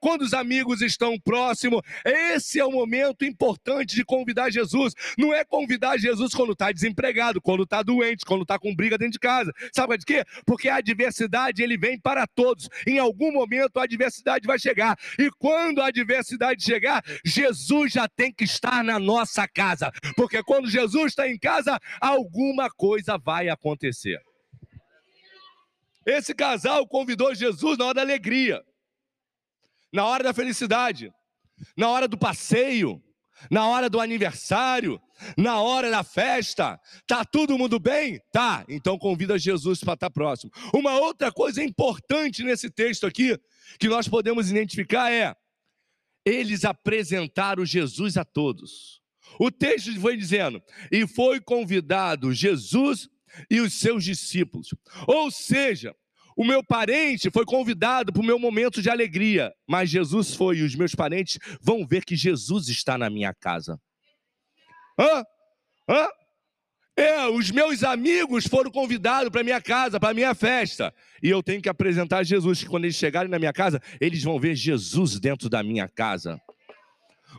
quando 0.00 0.22
os 0.22 0.34
amigos 0.34 0.80
estão 0.80 1.18
próximos. 1.18 1.80
Esse 2.04 2.60
é 2.60 2.64
o 2.64 2.70
momento 2.70 3.24
importante 3.24 3.94
de 3.94 4.04
convidar 4.04 4.50
Jesus. 4.50 4.94
Não 5.18 5.32
é 5.32 5.44
convidar 5.44 5.98
Jesus 5.98 6.34
quando 6.34 6.52
está 6.52 6.70
desempregado, 6.70 7.40
quando 7.40 7.62
está 7.64 7.82
doente, 7.82 8.24
quando 8.24 8.42
está 8.42 8.58
com 8.58 8.74
briga 8.74 8.98
dentro 8.98 9.12
de 9.12 9.18
casa. 9.18 9.52
Sabe 9.74 9.98
de 9.98 10.04
quê? 10.04 10.24
Porque 10.44 10.68
a 10.68 10.76
adversidade 10.76 11.62
ele 11.62 11.76
vem 11.76 11.98
para 11.98 12.26
todos. 12.26 12.68
Em 12.86 12.98
algum 12.98 13.32
momento 13.32 13.78
a 13.78 13.84
adversidade 13.84 14.46
vai 14.46 14.58
chegar 14.58 14.83
chegar. 14.84 14.98
E 15.18 15.30
quando 15.30 15.80
a 15.80 15.86
adversidade 15.86 16.62
chegar, 16.62 17.02
Jesus 17.24 17.92
já 17.92 18.08
tem 18.08 18.32
que 18.32 18.44
estar 18.44 18.84
na 18.84 18.98
nossa 18.98 19.48
casa. 19.48 19.90
Porque 20.16 20.42
quando 20.42 20.68
Jesus 20.68 21.12
está 21.12 21.28
em 21.28 21.38
casa, 21.38 21.80
alguma 22.00 22.70
coisa 22.70 23.16
vai 23.16 23.48
acontecer. 23.48 24.20
Esse 26.06 26.34
casal 26.34 26.86
convidou 26.86 27.34
Jesus 27.34 27.78
na 27.78 27.86
hora 27.86 27.94
da 27.94 28.02
alegria, 28.02 28.62
na 29.92 30.06
hora 30.06 30.22
da 30.22 30.34
felicidade, 30.34 31.10
na 31.76 31.88
hora 31.88 32.06
do 32.06 32.18
passeio, 32.18 33.02
na 33.50 33.66
hora 33.66 33.88
do 33.88 34.00
aniversário, 34.00 35.00
na 35.36 35.60
hora 35.62 35.90
da 35.90 36.04
festa. 36.04 36.78
Tá 37.06 37.24
todo 37.24 37.56
mundo 37.56 37.78
bem? 37.78 38.20
Tá. 38.30 38.64
Então 38.68 38.98
convida 38.98 39.38
Jesus 39.38 39.80
para 39.80 39.94
estar 39.94 40.10
próximo. 40.10 40.52
Uma 40.74 40.98
outra 40.98 41.32
coisa 41.32 41.64
importante 41.64 42.44
nesse 42.44 42.70
texto 42.70 43.06
aqui 43.06 43.38
que 43.78 43.88
nós 43.88 44.08
podemos 44.08 44.50
identificar 44.50 45.12
é 45.12 45.34
eles 46.24 46.64
apresentaram 46.64 47.64
Jesus 47.64 48.16
a 48.16 48.24
todos. 48.24 49.02
O 49.38 49.50
texto 49.50 49.98
foi 50.00 50.16
dizendo: 50.16 50.62
"E 50.90 51.06
foi 51.06 51.40
convidado 51.40 52.32
Jesus 52.32 53.08
e 53.50 53.60
os 53.60 53.74
seus 53.74 54.04
discípulos". 54.04 54.74
Ou 55.06 55.30
seja, 55.30 55.94
o 56.36 56.44
meu 56.44 56.64
parente 56.64 57.30
foi 57.30 57.44
convidado 57.44 58.12
para 58.12 58.22
o 58.22 58.24
meu 58.24 58.38
momento 58.38 58.82
de 58.82 58.90
alegria, 58.90 59.54
mas 59.68 59.90
Jesus 59.90 60.34
foi 60.34 60.58
e 60.58 60.62
os 60.62 60.74
meus 60.74 60.94
parentes 60.94 61.38
vão 61.60 61.86
ver 61.86 62.04
que 62.04 62.16
Jesus 62.16 62.68
está 62.68 62.98
na 62.98 63.08
minha 63.08 63.32
casa. 63.32 63.80
Hã? 64.98 65.24
Hã? 65.88 66.08
É, 66.96 67.26
os 67.26 67.50
meus 67.50 67.82
amigos 67.82 68.46
foram 68.46 68.70
convidados 68.70 69.28
para 69.28 69.42
minha 69.42 69.60
casa, 69.60 69.98
para 69.98 70.14
minha 70.14 70.34
festa. 70.34 70.94
E 71.22 71.28
eu 71.28 71.42
tenho 71.42 71.60
que 71.60 71.68
apresentar 71.68 72.22
Jesus, 72.22 72.62
que 72.62 72.68
quando 72.68 72.84
eles 72.84 72.96
chegarem 72.96 73.30
na 73.30 73.38
minha 73.38 73.52
casa, 73.52 73.80
eles 74.00 74.22
vão 74.22 74.38
ver 74.38 74.54
Jesus 74.54 75.18
dentro 75.18 75.48
da 75.48 75.62
minha 75.62 75.88
casa 75.88 76.40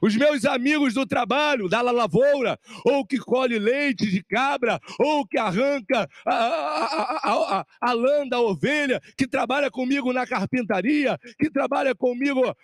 os 0.05 0.15
meus 0.15 0.45
amigos 0.45 0.93
do 0.93 1.03
trabalho, 1.03 1.67
da 1.67 1.81
lavoura, 1.81 2.59
ou 2.85 3.03
que 3.03 3.17
colhe 3.17 3.57
leite 3.57 4.05
de 4.05 4.23
cabra, 4.23 4.79
ou 4.99 5.25
que 5.25 5.35
arranca 5.35 6.07
a, 6.23 6.35
a, 6.35 7.59
a, 7.59 7.65
a 7.81 7.93
lã 7.93 8.27
da 8.27 8.39
ovelha, 8.39 9.01
que 9.17 9.27
trabalha 9.27 9.71
comigo 9.71 10.13
na 10.13 10.27
carpintaria, 10.27 11.17
que 11.39 11.49
trabalha 11.49 11.95
comigo 11.95 12.55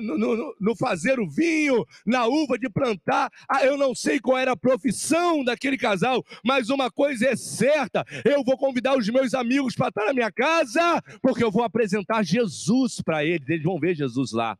no, 0.00 0.16
no, 0.16 0.56
no, 0.60 0.76
fazer 0.76 1.18
o 1.18 1.28
vinho, 1.28 1.84
na 2.06 2.26
uva 2.26 2.56
de 2.56 2.68
plantar. 2.68 3.32
Ah, 3.50 3.64
eu 3.64 3.76
não 3.76 3.92
sei 3.92 4.20
qual 4.20 4.38
era 4.38 4.52
a 4.52 4.56
profissão 4.56 5.42
daquele 5.42 5.76
casal, 5.76 6.24
mas 6.44 6.70
uma 6.70 6.88
coisa 6.88 7.26
é 7.26 7.34
certa: 7.34 8.04
eu 8.24 8.44
vou 8.44 8.56
convidar 8.56 8.96
os 8.96 9.08
meus 9.08 9.34
amigos 9.34 9.74
para 9.74 9.88
estar 9.88 10.04
na 10.04 10.14
minha 10.14 10.30
casa, 10.30 11.02
porque 11.20 11.42
eu 11.42 11.50
vou 11.50 11.64
apresentar 11.64 12.22
Jesus 12.22 13.00
para 13.04 13.24
eles, 13.24 13.48
eles 13.48 13.64
vão 13.64 13.80
ver 13.80 13.96
Jesus 13.96 14.30
lá. 14.30 14.56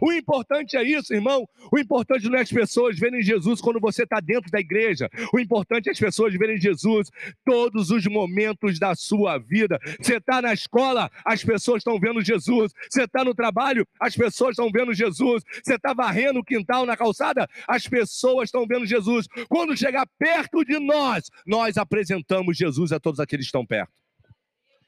O 0.00 0.12
importante 0.12 0.76
é 0.76 0.82
isso, 0.82 1.14
irmão. 1.14 1.48
O 1.72 1.78
importante 1.78 2.28
não 2.28 2.38
é 2.38 2.42
as 2.42 2.50
pessoas 2.50 2.98
verem 2.98 3.22
Jesus 3.22 3.60
quando 3.60 3.80
você 3.80 4.04
está 4.04 4.20
dentro 4.20 4.50
da 4.50 4.60
igreja. 4.60 5.08
O 5.32 5.38
importante 5.38 5.88
é 5.88 5.92
as 5.92 5.98
pessoas 5.98 6.34
verem 6.34 6.58
Jesus 6.58 7.10
todos 7.44 7.90
os 7.90 8.06
momentos 8.06 8.78
da 8.78 8.94
sua 8.94 9.38
vida. 9.38 9.78
Você 10.00 10.16
está 10.16 10.40
na 10.42 10.52
escola, 10.52 11.10
as 11.24 11.42
pessoas 11.44 11.80
estão 11.80 11.98
vendo 11.98 12.22
Jesus. 12.22 12.72
Você 12.90 13.04
está 13.04 13.24
no 13.24 13.34
trabalho, 13.34 13.86
as 14.00 14.16
pessoas 14.16 14.50
estão 14.50 14.70
vendo 14.70 14.92
Jesus. 14.94 15.42
Você 15.62 15.74
está 15.74 15.92
varrendo 15.92 16.40
o 16.40 16.44
quintal 16.44 16.86
na 16.86 16.96
calçada, 16.96 17.48
as 17.66 17.86
pessoas 17.86 18.48
estão 18.48 18.66
vendo 18.66 18.86
Jesus. 18.86 19.26
Quando 19.48 19.76
chegar 19.76 20.06
perto 20.18 20.64
de 20.64 20.78
nós, 20.78 21.30
nós 21.46 21.76
apresentamos 21.76 22.56
Jesus 22.56 22.92
a 22.92 23.00
todos 23.00 23.20
aqueles 23.20 23.46
que 23.46 23.48
estão 23.48 23.66
perto. 23.66 23.92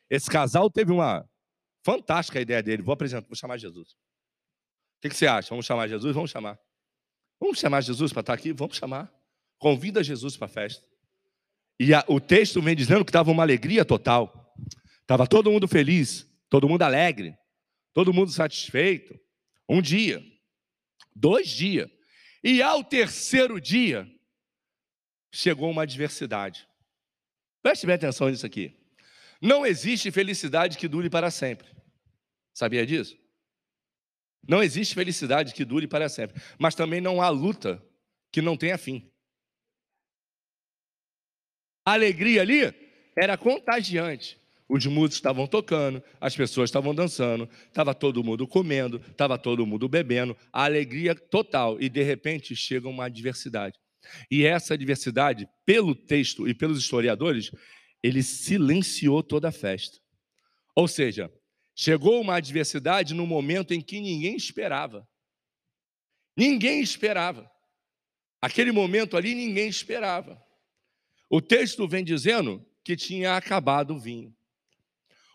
Esse 0.09 0.29
casal 0.29 0.69
teve 0.69 0.93
uma 0.93 1.25
fantástica 1.85 2.41
ideia 2.41 2.63
dele. 2.63 2.83
Vou 2.83 2.93
apresentar, 2.93 3.27
vou 3.27 3.37
chamar 3.37 3.57
Jesus. 3.59 3.97
O 5.01 5.03
que, 5.03 5.09
que 5.09 5.17
você 5.17 5.27
acha? 5.27 5.49
Vamos 5.49 5.65
chamar 5.65 5.89
Jesus? 5.89 6.15
Vamos 6.15 6.31
chamar. 6.31 6.61
Vamos 7.41 7.59
chamar 7.59 7.81
Jesus 7.81 8.13
para 8.13 8.21
estar 8.21 8.35
aqui? 8.35 8.53
Vamos 8.53 8.77
chamar. 8.77 9.11
Convida 9.59 10.05
Jesus 10.05 10.37
para 10.37 10.45
a 10.45 10.51
festa. 10.51 10.87
E 11.79 11.95
a, 11.95 12.05
o 12.07 12.21
texto 12.21 12.61
vem 12.61 12.77
dizendo 12.77 13.03
que 13.03 13.09
estava 13.09 13.31
uma 13.31 13.43
alegria 13.43 13.83
total. 13.83 14.55
Estava 15.01 15.27
todo 15.27 15.51
mundo 15.51 15.67
feliz, 15.67 16.31
todo 16.51 16.69
mundo 16.69 16.83
alegre, 16.83 17.35
todo 17.95 18.13
mundo 18.13 18.31
satisfeito. 18.31 19.19
Um 19.67 19.81
dia, 19.81 20.23
dois 21.17 21.49
dias. 21.49 21.89
E 22.45 22.61
ao 22.61 22.85
terceiro 22.85 23.59
dia, 23.59 24.07
chegou 25.33 25.71
uma 25.71 25.85
adversidade. 25.85 26.69
Preste 27.63 27.87
bem 27.87 27.95
atenção 27.95 28.29
nisso 28.29 28.45
aqui. 28.45 28.77
Não 29.41 29.65
existe 29.65 30.11
felicidade 30.11 30.77
que 30.77 30.87
dure 30.87 31.09
para 31.09 31.31
sempre. 31.31 31.69
Sabia 32.53 32.85
disso? 32.85 33.17
Não 34.47 34.63
existe 34.63 34.95
felicidade 34.95 35.55
que 35.55 35.65
dure 35.65 35.87
para 35.87 36.09
sempre, 36.09 36.41
mas 36.59 36.75
também 36.75 37.01
não 37.01 37.21
há 37.21 37.29
luta 37.29 37.83
que 38.33 38.41
não 38.41 38.57
tenha 38.57 38.79
fim. 38.79 39.11
A 41.85 41.93
alegria 41.93 42.43
ali 42.43 42.75
era 43.17 43.37
contagiante. 43.37 44.39
Os 44.69 44.87
músicos 44.87 45.17
estavam 45.17 45.49
tocando, 45.49 46.01
as 46.21 46.37
pessoas 46.37 46.71
estavam 46.71 46.95
dançando, 46.95 47.49
estava 47.67 47.93
todo 47.93 48.23
mundo 48.23 48.47
comendo, 48.47 49.03
estava 49.11 49.37
todo 49.37 49.67
mundo 49.67 49.89
bebendo, 49.89 50.37
a 50.53 50.65
alegria 50.65 51.13
total. 51.15 51.81
E 51.81 51.89
de 51.89 52.03
repente 52.03 52.55
chega 52.55 52.89
uma 52.89 53.07
adversidade. 53.07 53.77
E 54.31 54.45
essa 54.45 54.75
adversidade, 54.75 55.49
pelo 55.67 55.95
texto 55.95 56.49
e 56.49 56.55
pelos 56.55 56.79
historiadores, 56.79 57.51
ele 58.03 58.23
silenciou 58.23 59.23
toda 59.23 59.49
a 59.49 59.53
festa. 59.53 59.99
Ou 60.75 60.87
seja, 60.87 61.31
Chegou 61.83 62.21
uma 62.21 62.37
adversidade 62.37 63.15
no 63.15 63.27
momento 63.27 63.73
em 63.73 63.81
que 63.81 64.03
ninguém 64.03 64.37
esperava. 64.37 65.09
Ninguém 66.37 66.83
esperava. 66.83 67.51
Aquele 68.39 68.71
momento 68.71 69.17
ali 69.17 69.35
ninguém 69.35 69.67
esperava. 69.67 70.39
O 71.31 71.41
texto 71.41 71.89
vem 71.89 72.05
dizendo 72.05 72.63
que 72.85 72.95
tinha 72.95 73.35
acabado 73.35 73.95
o 73.95 73.99
vinho. 73.99 74.37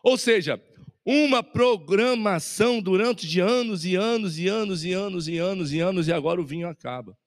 Ou 0.03 0.19
seja, 0.19 0.63
uma 1.03 1.41
programação 1.41 2.79
durante 2.79 3.27
de 3.27 3.39
anos 3.39 3.83
e 3.83 3.95
anos 3.95 4.37
e 4.37 4.45
anos 4.45 4.83
e 4.83 4.93
anos 4.93 5.27
e 5.27 5.39
anos 5.39 5.73
e 5.73 5.79
anos 5.79 6.07
e 6.07 6.13
agora 6.13 6.39
o 6.39 6.45
vinho 6.45 6.67
acaba. 6.67 7.17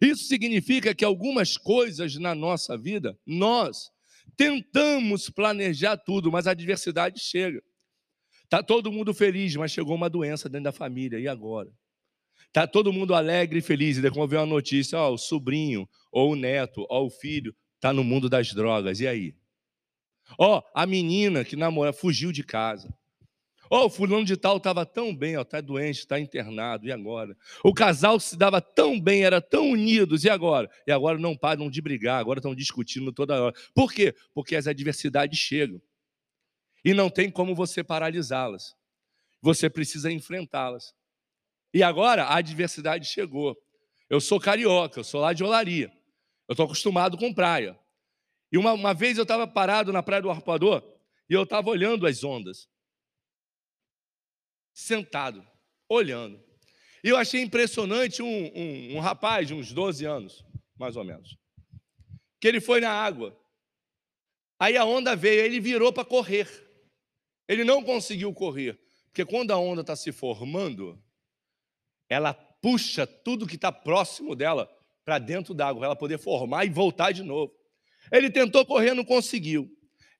Isso 0.00 0.24
significa 0.24 0.94
que 0.94 1.04
algumas 1.04 1.58
coisas 1.58 2.16
na 2.16 2.34
nossa 2.34 2.74
vida, 2.74 3.18
nós 3.26 3.90
tentamos 4.34 5.28
planejar 5.28 5.98
tudo, 5.98 6.32
mas 6.32 6.46
a 6.46 6.52
adversidade 6.52 7.20
chega. 7.20 7.62
Tá 8.48 8.62
todo 8.62 8.90
mundo 8.90 9.12
feliz, 9.12 9.54
mas 9.56 9.70
chegou 9.70 9.94
uma 9.94 10.08
doença 10.08 10.48
dentro 10.48 10.64
da 10.64 10.72
família, 10.72 11.20
e 11.20 11.28
agora? 11.28 11.70
Tá 12.50 12.66
todo 12.66 12.92
mundo 12.92 13.14
alegre 13.14 13.58
e 13.58 13.62
feliz, 13.62 13.98
e 13.98 14.02
daí 14.02 14.10
quando 14.10 14.30
vê 14.30 14.36
uma 14.36 14.46
notícia, 14.46 14.98
ó, 14.98 15.12
o 15.12 15.18
sobrinho, 15.18 15.86
ou 16.10 16.32
o 16.32 16.36
neto, 16.36 16.86
ou 16.88 17.06
o 17.06 17.10
filho, 17.10 17.54
tá 17.78 17.92
no 17.92 18.02
mundo 18.02 18.28
das 18.28 18.52
drogas, 18.54 19.00
e 19.00 19.06
aí? 19.06 19.34
Ó, 20.38 20.62
a 20.74 20.86
menina 20.86 21.44
que 21.44 21.56
namora 21.56 21.92
fugiu 21.92 22.32
de 22.32 22.42
casa. 22.42 22.92
Ó, 23.70 23.84
o 23.84 23.90
fulano 23.90 24.24
de 24.24 24.34
tal 24.34 24.56
estava 24.56 24.86
tão 24.86 25.14
bem, 25.14 25.36
ó, 25.36 25.44
tá 25.44 25.60
doente, 25.60 25.98
está 25.98 26.18
internado, 26.18 26.86
e 26.86 26.92
agora? 26.92 27.36
O 27.62 27.74
casal 27.74 28.18
se 28.18 28.34
dava 28.34 28.62
tão 28.62 28.98
bem, 28.98 29.24
era 29.24 29.42
tão 29.42 29.72
unidos, 29.72 30.24
e 30.24 30.30
agora? 30.30 30.70
E 30.86 30.90
agora 30.90 31.18
não 31.18 31.36
param 31.36 31.68
de 31.68 31.82
brigar, 31.82 32.18
agora 32.18 32.38
estão 32.38 32.54
discutindo 32.54 33.12
toda 33.12 33.42
hora. 33.42 33.54
Por 33.74 33.92
quê? 33.92 34.14
Porque 34.32 34.56
as 34.56 34.66
adversidades 34.66 35.38
chegam 35.38 35.82
e 36.84 36.94
não 36.94 37.10
tem 37.10 37.30
como 37.30 37.54
você 37.54 37.82
paralisá-las. 37.82 38.76
Você 39.40 39.68
precisa 39.68 40.10
enfrentá-las. 40.10 40.94
E 41.72 41.82
agora 41.82 42.24
a 42.24 42.36
adversidade 42.36 43.06
chegou. 43.06 43.56
Eu 44.08 44.20
sou 44.20 44.40
carioca, 44.40 45.00
eu 45.00 45.04
sou 45.04 45.20
lá 45.20 45.32
de 45.32 45.44
Olaria. 45.44 45.92
Eu 46.48 46.52
estou 46.52 46.64
acostumado 46.64 47.18
com 47.18 47.32
praia. 47.32 47.78
E 48.50 48.56
uma, 48.56 48.72
uma 48.72 48.94
vez 48.94 49.18
eu 49.18 49.22
estava 49.22 49.46
parado 49.46 49.92
na 49.92 50.02
praia 50.02 50.22
do 50.22 50.30
Arpoador 50.30 50.82
e 51.28 51.34
eu 51.34 51.42
estava 51.42 51.68
olhando 51.68 52.06
as 52.06 52.24
ondas. 52.24 52.68
Sentado, 54.72 55.46
olhando. 55.88 56.42
E 57.04 57.08
eu 57.08 57.16
achei 57.16 57.42
impressionante 57.42 58.22
um, 58.22 58.26
um, 58.26 58.96
um 58.96 59.00
rapaz 59.00 59.46
de 59.46 59.54
uns 59.54 59.72
12 59.72 60.04
anos, 60.04 60.44
mais 60.76 60.96
ou 60.96 61.04
menos, 61.04 61.36
que 62.40 62.48
ele 62.48 62.60
foi 62.60 62.80
na 62.80 62.90
água. 62.90 63.38
Aí 64.58 64.76
a 64.76 64.84
onda 64.84 65.14
veio, 65.14 65.40
ele 65.40 65.60
virou 65.60 65.92
para 65.92 66.04
correr. 66.04 66.67
Ele 67.48 67.64
não 67.64 67.82
conseguiu 67.82 68.32
correr, 68.34 68.78
porque 69.06 69.24
quando 69.24 69.50
a 69.50 69.56
onda 69.56 69.80
está 69.80 69.96
se 69.96 70.12
formando, 70.12 71.02
ela 72.08 72.34
puxa 72.34 73.06
tudo 73.06 73.46
que 73.46 73.56
está 73.56 73.72
próximo 73.72 74.36
dela 74.36 74.70
para 75.04 75.18
dentro 75.18 75.54
d'água, 75.54 75.80
para 75.80 75.86
ela 75.86 75.96
poder 75.96 76.18
formar 76.18 76.66
e 76.66 76.68
voltar 76.68 77.12
de 77.12 77.22
novo. 77.22 77.52
Ele 78.12 78.30
tentou 78.30 78.64
correr, 78.66 78.94
não 78.94 79.04
conseguiu. 79.04 79.68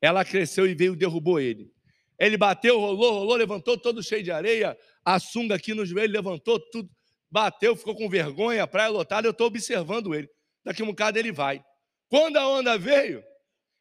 Ela 0.00 0.24
cresceu 0.24 0.66
e 0.66 0.74
veio 0.74 0.94
e 0.94 0.96
derrubou 0.96 1.38
ele. 1.38 1.70
Ele 2.18 2.36
bateu, 2.36 2.78
rolou, 2.78 3.12
rolou, 3.12 3.36
levantou 3.36 3.78
todo 3.78 4.02
cheio 4.02 4.22
de 4.22 4.30
areia, 4.30 4.76
a 5.04 5.18
sunga 5.18 5.54
aqui 5.54 5.72
no 5.72 5.86
joelho, 5.86 6.12
levantou 6.12 6.58
tudo, 6.58 6.90
bateu, 7.30 7.76
ficou 7.76 7.94
com 7.94 8.08
vergonha, 8.08 8.66
praia 8.66 8.88
lotada, 8.88 9.26
eu 9.26 9.32
estou 9.32 9.46
observando 9.46 10.14
ele. 10.14 10.28
Daqui 10.64 10.82
um 10.82 10.86
bocado 10.86 11.18
ele 11.18 11.30
vai. 11.30 11.62
Quando 12.08 12.36
a 12.36 12.48
onda 12.48 12.76
veio, 12.76 13.22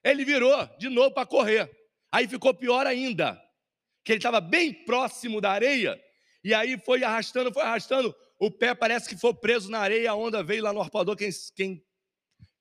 ele 0.03 0.23
virou 0.23 0.53
de 0.77 0.89
novo 0.89 1.11
para 1.11 1.25
correr. 1.25 1.71
Aí 2.11 2.27
ficou 2.27 2.53
pior 2.53 2.87
ainda, 2.87 3.41
que 4.03 4.11
ele 4.13 4.19
estava 4.19 4.39
bem 4.39 4.73
próximo 4.85 5.41
da 5.41 5.51
areia, 5.51 5.99
e 6.43 6.53
aí 6.53 6.77
foi 6.77 7.03
arrastando, 7.03 7.51
foi 7.51 7.63
arrastando, 7.63 8.15
o 8.39 8.49
pé 8.49 8.73
parece 8.73 9.09
que 9.09 9.17
foi 9.17 9.33
preso 9.33 9.69
na 9.69 9.79
areia, 9.79 10.11
a 10.11 10.15
onda 10.15 10.43
veio 10.43 10.63
lá 10.63 10.71
no 10.71 10.81
arpoador, 10.81 11.15
quem, 11.15 11.29
quem, 11.55 11.83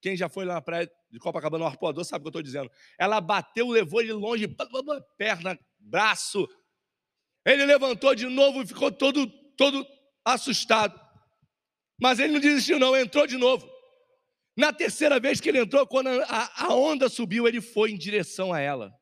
quem 0.00 0.16
já 0.16 0.28
foi 0.28 0.44
lá 0.44 0.54
na 0.54 0.62
praia 0.62 0.90
de 1.10 1.18
Copacabana 1.18 1.64
no 1.64 1.70
arpoador 1.70 2.04
sabe 2.04 2.20
o 2.20 2.22
que 2.24 2.26
eu 2.26 2.40
estou 2.40 2.42
dizendo. 2.42 2.70
Ela 2.98 3.20
bateu, 3.20 3.68
levou 3.68 4.00
ele 4.00 4.12
longe, 4.12 4.48
perna, 5.16 5.58
braço. 5.78 6.48
Ele 7.44 7.64
levantou 7.64 8.14
de 8.14 8.26
novo 8.26 8.62
e 8.62 8.66
ficou 8.66 8.90
todo, 8.90 9.26
todo 9.56 9.86
assustado. 10.24 11.00
Mas 12.00 12.18
ele 12.18 12.34
não 12.34 12.40
desistiu, 12.40 12.78
não, 12.78 12.96
entrou 12.96 13.26
de 13.26 13.36
novo. 13.36 13.70
Na 14.56 14.72
terceira 14.72 15.20
vez 15.20 15.40
que 15.40 15.48
ele 15.48 15.60
entrou, 15.60 15.86
quando 15.86 16.08
a, 16.08 16.66
a 16.66 16.74
onda 16.74 17.08
subiu, 17.08 17.46
ele 17.46 17.60
foi 17.60 17.92
em 17.92 17.98
direção 17.98 18.52
a 18.52 18.60
ela. 18.60 18.95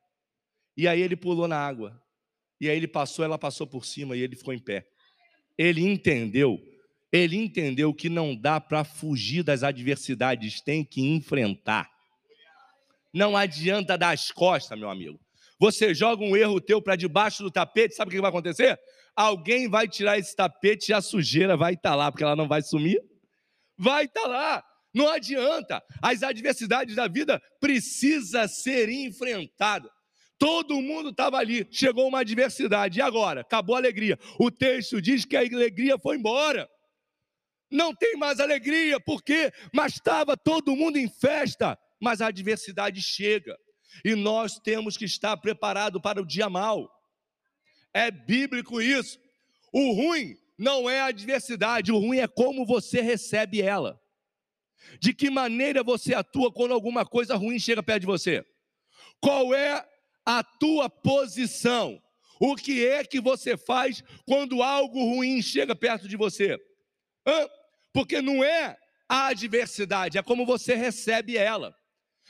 E 0.77 0.89
aí 0.89 1.01
ele 1.01 1.17
pulou 1.17 1.47
na 1.47 1.59
água. 1.59 2.01
E 2.61 2.69
aí 2.69 2.77
ele 2.77 2.89
passou, 2.89 3.25
ela 3.25 3.39
passou 3.39 3.67
por 3.67 3.85
cima 3.85 4.17
e 4.17 4.21
ele 4.21 4.37
ficou 4.37 4.55
em 4.55 4.59
pé. 4.59 4.87
Ele 5.57 5.83
entendeu, 5.83 6.59
ele 7.13 7.37
entendeu 7.37 7.93
que 7.95 8.09
não 8.09 8.35
dá 8.35 8.61
para 8.61 8.83
fugir 8.83 9.43
das 9.43 9.63
adversidades, 9.63 10.61
tem 10.61 10.85
que 10.85 11.01
enfrentar. 11.01 11.89
Não 13.13 13.37
adianta 13.37 13.97
dar 13.97 14.11
as 14.11 14.33
costas, 14.33 14.79
meu 14.79 14.91
amigo. 14.91 15.21
Você 15.61 15.95
joga 15.95 16.25
um 16.25 16.37
erro 16.37 16.61
teu 16.61 16.83
para 16.83 16.97
debaixo 16.97 17.43
do 17.43 17.51
tapete, 17.51 17.95
sabe 17.95 18.09
o 18.09 18.13
que 18.13 18.21
vai 18.21 18.31
acontecer? 18.31 18.79
Alguém 19.15 19.69
vai 19.69 19.87
tirar 19.87 20.19
esse 20.19 20.35
tapete 20.35 20.89
e 20.89 20.93
a 20.93 21.01
sujeira 21.01 21.57
vai 21.57 21.75
estar 21.75 21.91
tá 21.91 21.95
lá, 21.95 22.11
porque 22.11 22.25
ela 22.25 22.35
não 22.35 22.49
vai 22.49 22.63
sumir. 22.63 23.01
Vai 23.79 24.07
estar 24.07 24.23
tá 24.23 24.27
lá. 24.27 24.65
Não 24.93 25.09
adianta. 25.09 25.83
As 26.03 26.23
adversidades 26.23 26.97
da 26.97 27.07
vida 27.07 27.41
precisa 27.61 28.49
ser 28.49 28.89
enfrentada. 28.89 29.89
Todo 30.39 30.81
mundo 30.81 31.11
estava 31.11 31.39
ali, 31.39 31.67
chegou 31.71 32.09
uma 32.09 32.21
adversidade. 32.21 32.99
E 32.99 33.03
agora? 33.03 33.43
Acabou 33.43 33.77
a 33.77 33.79
alegria. 33.79 34.19
O 34.39 34.51
texto 34.51 35.01
diz 35.01 35.25
que 35.25 35.37
a 35.37 35.41
alegria 35.41 35.99
foi 35.99 36.17
embora. 36.17 36.69
Não 37.71 37.95
tem 37.95 38.17
mais 38.17 38.41
alegria, 38.41 39.01
por 39.01 39.23
quê? 39.23 39.53
Mas 39.73 39.95
estava 39.95 40.37
todo 40.37 40.77
mundo 40.77 40.97
em 40.97 41.09
festa, 41.09 41.79
mas 42.01 42.21
a 42.21 42.27
adversidade 42.27 43.01
chega. 43.01 43.57
E 44.05 44.15
nós 44.15 44.59
temos 44.59 44.97
que 44.97 45.05
estar 45.05 45.37
preparado 45.37 46.01
para 46.01 46.21
o 46.21 46.27
dia 46.27 46.49
mal. 46.49 46.89
É 47.93 48.11
bíblico 48.11 48.81
isso. 48.81 49.19
O 49.73 49.93
ruim 49.93 50.37
não 50.59 50.89
é 50.89 51.01
a 51.01 51.07
adversidade, 51.07 51.93
o 51.93 51.99
ruim 51.99 52.19
é 52.19 52.29
como 52.29 52.67
você 52.67 53.01
recebe 53.01 53.61
ela. 53.61 54.01
De 55.01 55.15
que 55.15 55.31
maneira 55.31 55.83
você 55.83 56.15
atua 56.15 56.53
quando 56.53 56.75
alguma 56.75 57.05
coisa 57.07 57.35
ruim 57.37 57.59
chega 57.59 57.83
perto 57.83 58.01
de 58.01 58.07
você? 58.07 58.45
Qual 59.21 59.55
é 59.55 59.85
a 60.25 60.43
tua 60.43 60.89
posição? 60.89 62.01
O 62.41 62.57
que 62.57 62.87
é 62.87 63.05
que 63.05 63.21
você 63.21 63.57
faz 63.57 64.03
quando 64.27 64.63
algo 64.63 64.99
ruim 64.99 65.41
chega 65.41 65.75
perto 65.75 66.09
de 66.09 66.17
você? 66.17 66.59
Hã? 67.27 67.49
Porque 67.93 68.21
não 68.21 68.43
é 68.43 68.77
a 69.09 69.29
adversidade, 69.29 70.19
é 70.19 70.23
como 70.23 70.45
você 70.45 70.75
recebe 70.75 71.37
ela, 71.37 71.75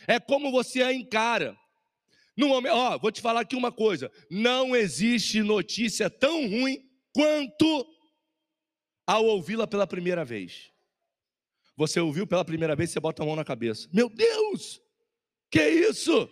é 0.06 0.20
como 0.20 0.50
você 0.50 0.82
a 0.82 0.92
encara. 0.92 1.56
No 2.36 2.48
momento, 2.48 2.74
ó, 2.74 2.98
vou 2.98 3.12
te 3.12 3.20
falar 3.20 3.40
aqui 3.40 3.56
uma 3.56 3.72
coisa: 3.72 4.10
não 4.30 4.74
existe 4.74 5.42
notícia 5.42 6.10
tão 6.10 6.48
ruim 6.48 6.78
quanto 7.12 7.86
ao 9.06 9.24
ouvi-la 9.24 9.66
pela 9.66 9.86
primeira 9.86 10.24
vez. 10.24 10.70
Você 11.76 12.00
ouviu 12.00 12.26
pela 12.26 12.44
primeira 12.44 12.76
vez, 12.76 12.90
você 12.90 13.00
bota 13.00 13.22
a 13.22 13.26
mão 13.26 13.36
na 13.36 13.44
cabeça. 13.44 13.88
Meu 13.92 14.08
Deus, 14.08 14.80
que 15.50 15.66
isso? 15.68 16.28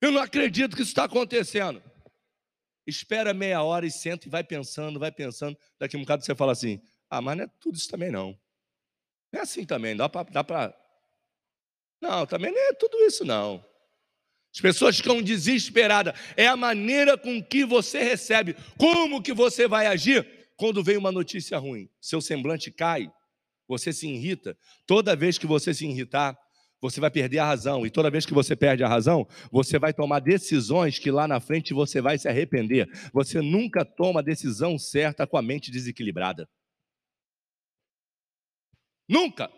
Eu 0.00 0.10
não 0.10 0.20
acredito 0.20 0.74
que 0.74 0.82
isso 0.82 0.90
está 0.90 1.04
acontecendo. 1.04 1.82
Espera 2.86 3.34
meia 3.34 3.62
hora 3.62 3.86
e 3.86 3.90
senta 3.90 4.26
e 4.26 4.30
vai 4.30 4.42
pensando, 4.42 4.98
vai 4.98 5.12
pensando. 5.12 5.56
Daqui 5.78 5.96
a 5.96 5.98
um 5.98 6.02
bocado 6.02 6.24
você 6.24 6.34
fala 6.34 6.52
assim: 6.52 6.80
ah, 7.08 7.20
mas 7.20 7.36
não 7.36 7.44
é 7.44 7.50
tudo 7.60 7.76
isso 7.76 7.88
também 7.88 8.10
não. 8.10 8.38
Não 9.32 9.40
é 9.40 9.42
assim 9.42 9.64
também, 9.64 9.96
dá 9.96 10.08
para. 10.08 10.30
Dá 10.30 10.42
pra... 10.42 10.74
Não, 12.00 12.26
também 12.26 12.50
não 12.50 12.60
é 12.60 12.72
tudo 12.72 12.96
isso 12.98 13.24
não. 13.24 13.64
As 14.52 14.60
pessoas 14.60 14.96
ficam 14.96 15.22
desesperadas. 15.22 16.18
É 16.36 16.46
a 16.46 16.56
maneira 16.56 17.16
com 17.16 17.42
que 17.42 17.64
você 17.64 18.02
recebe. 18.02 18.56
Como 18.76 19.22
que 19.22 19.32
você 19.32 19.68
vai 19.68 19.86
agir 19.86 20.26
quando 20.56 20.82
vem 20.82 20.96
uma 20.96 21.12
notícia 21.12 21.58
ruim? 21.58 21.88
Seu 22.00 22.20
semblante 22.20 22.70
cai, 22.70 23.12
você 23.68 23.92
se 23.92 24.08
irrita. 24.08 24.56
Toda 24.86 25.14
vez 25.14 25.38
que 25.38 25.46
você 25.46 25.72
se 25.72 25.86
irritar, 25.86 26.36
você 26.80 27.00
vai 27.00 27.10
perder 27.10 27.38
a 27.38 27.44
razão. 27.44 27.84
E 27.84 27.90
toda 27.90 28.10
vez 28.10 28.24
que 28.24 28.34
você 28.34 28.56
perde 28.56 28.82
a 28.82 28.88
razão, 28.88 29.26
você 29.50 29.78
vai 29.78 29.92
tomar 29.92 30.20
decisões 30.20 30.98
que 30.98 31.10
lá 31.10 31.28
na 31.28 31.40
frente 31.40 31.74
você 31.74 32.00
vai 32.00 32.18
se 32.18 32.28
arrepender. 32.28 32.88
Você 33.12 33.40
nunca 33.40 33.84
toma 33.84 34.20
a 34.20 34.22
decisão 34.22 34.78
certa 34.78 35.26
com 35.26 35.36
a 35.36 35.42
mente 35.42 35.70
desequilibrada. 35.70 36.48
Nunca. 39.08 39.50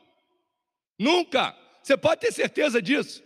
Nunca. 0.99 1.57
Você 1.83 1.97
pode 1.97 2.21
ter 2.21 2.33
certeza 2.33 2.81
disso. 2.81 3.23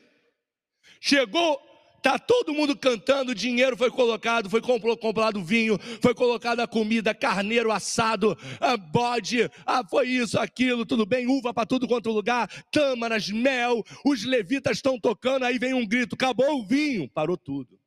Chegou, 1.00 1.60
tá 2.02 2.18
todo 2.18 2.52
mundo 2.52 2.76
cantando, 2.76 3.34
dinheiro 3.34 3.76
foi 3.76 3.90
colocado, 3.90 4.48
foi 4.48 4.60
comprado 4.60 5.42
vinho, 5.42 5.78
foi 6.00 6.14
colocada 6.14 6.62
a 6.62 6.66
comida, 6.66 7.14
carneiro 7.14 7.72
assado, 7.72 8.36
ah, 8.60 8.76
bode, 8.76 9.50
ah, 9.64 9.86
foi 9.88 10.08
isso, 10.08 10.38
aquilo, 10.38 10.86
tudo 10.86 11.04
bem, 11.04 11.26
uva 11.26 11.52
para 11.52 11.66
tudo 11.66 11.88
quanto 11.88 12.10
lugar, 12.10 12.48
tâmaras, 12.70 13.28
mel, 13.28 13.84
os 14.04 14.24
levitas 14.24 14.78
estão 14.78 14.98
tocando, 14.98 15.44
aí 15.44 15.58
vem 15.58 15.74
um 15.74 15.86
grito, 15.86 16.14
acabou 16.14 16.60
o 16.60 16.66
vinho, 16.66 17.08
parou 17.08 17.36
tudo. 17.36 17.78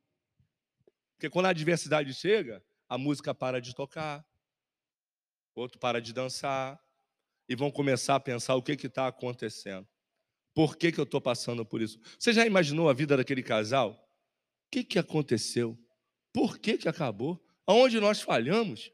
Porque 1.16 1.30
quando 1.30 1.48
a 1.48 1.50
adversidade 1.50 2.14
chega, 2.14 2.64
a 2.88 2.98
música 2.98 3.34
para 3.36 3.60
de 3.60 3.76
tocar, 3.76 4.26
outro 5.54 5.78
para 5.80 6.02
de 6.02 6.14
dançar, 6.14 6.80
e 7.48 7.56
vão 7.56 7.72
começar 7.72 8.16
a 8.16 8.20
pensar 8.20 8.56
o 8.56 8.62
que 8.62 8.74
está 8.74 9.08
acontecendo. 9.08 9.88
Por 10.60 10.76
que, 10.76 10.92
que 10.92 11.00
eu 11.00 11.06
estou 11.06 11.22
passando 11.22 11.66
por 11.66 11.82
isso? 11.82 11.98
Você 12.20 12.34
já 12.34 12.46
imaginou 12.46 12.90
a 12.90 12.94
vida 12.94 13.16
daquele 13.16 13.42
casal? 13.42 13.92
O 13.92 14.70
que, 14.70 14.84
que 14.84 15.00
aconteceu? 15.00 15.80
Por 16.34 16.60
que, 16.60 16.78
que 16.78 16.90
acabou? 16.90 17.42
Aonde 17.66 17.98
nós 17.98 18.22
falhamos? 18.22 18.92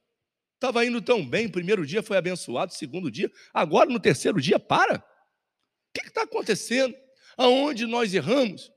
Estava 0.53 0.85
indo 0.85 1.01
tão 1.01 1.27
bem, 1.27 1.49
primeiro 1.49 1.83
dia 1.83 2.03
foi 2.03 2.17
abençoado, 2.17 2.71
segundo 2.71 3.09
dia, 3.09 3.31
agora 3.51 3.89
no 3.89 3.99
terceiro 3.99 4.39
dia, 4.39 4.59
para. 4.59 4.97
O 4.97 5.99
que 5.99 6.07
está 6.07 6.21
acontecendo? 6.21 6.95
Aonde 7.35 7.87
nós 7.87 8.13
erramos? 8.13 8.71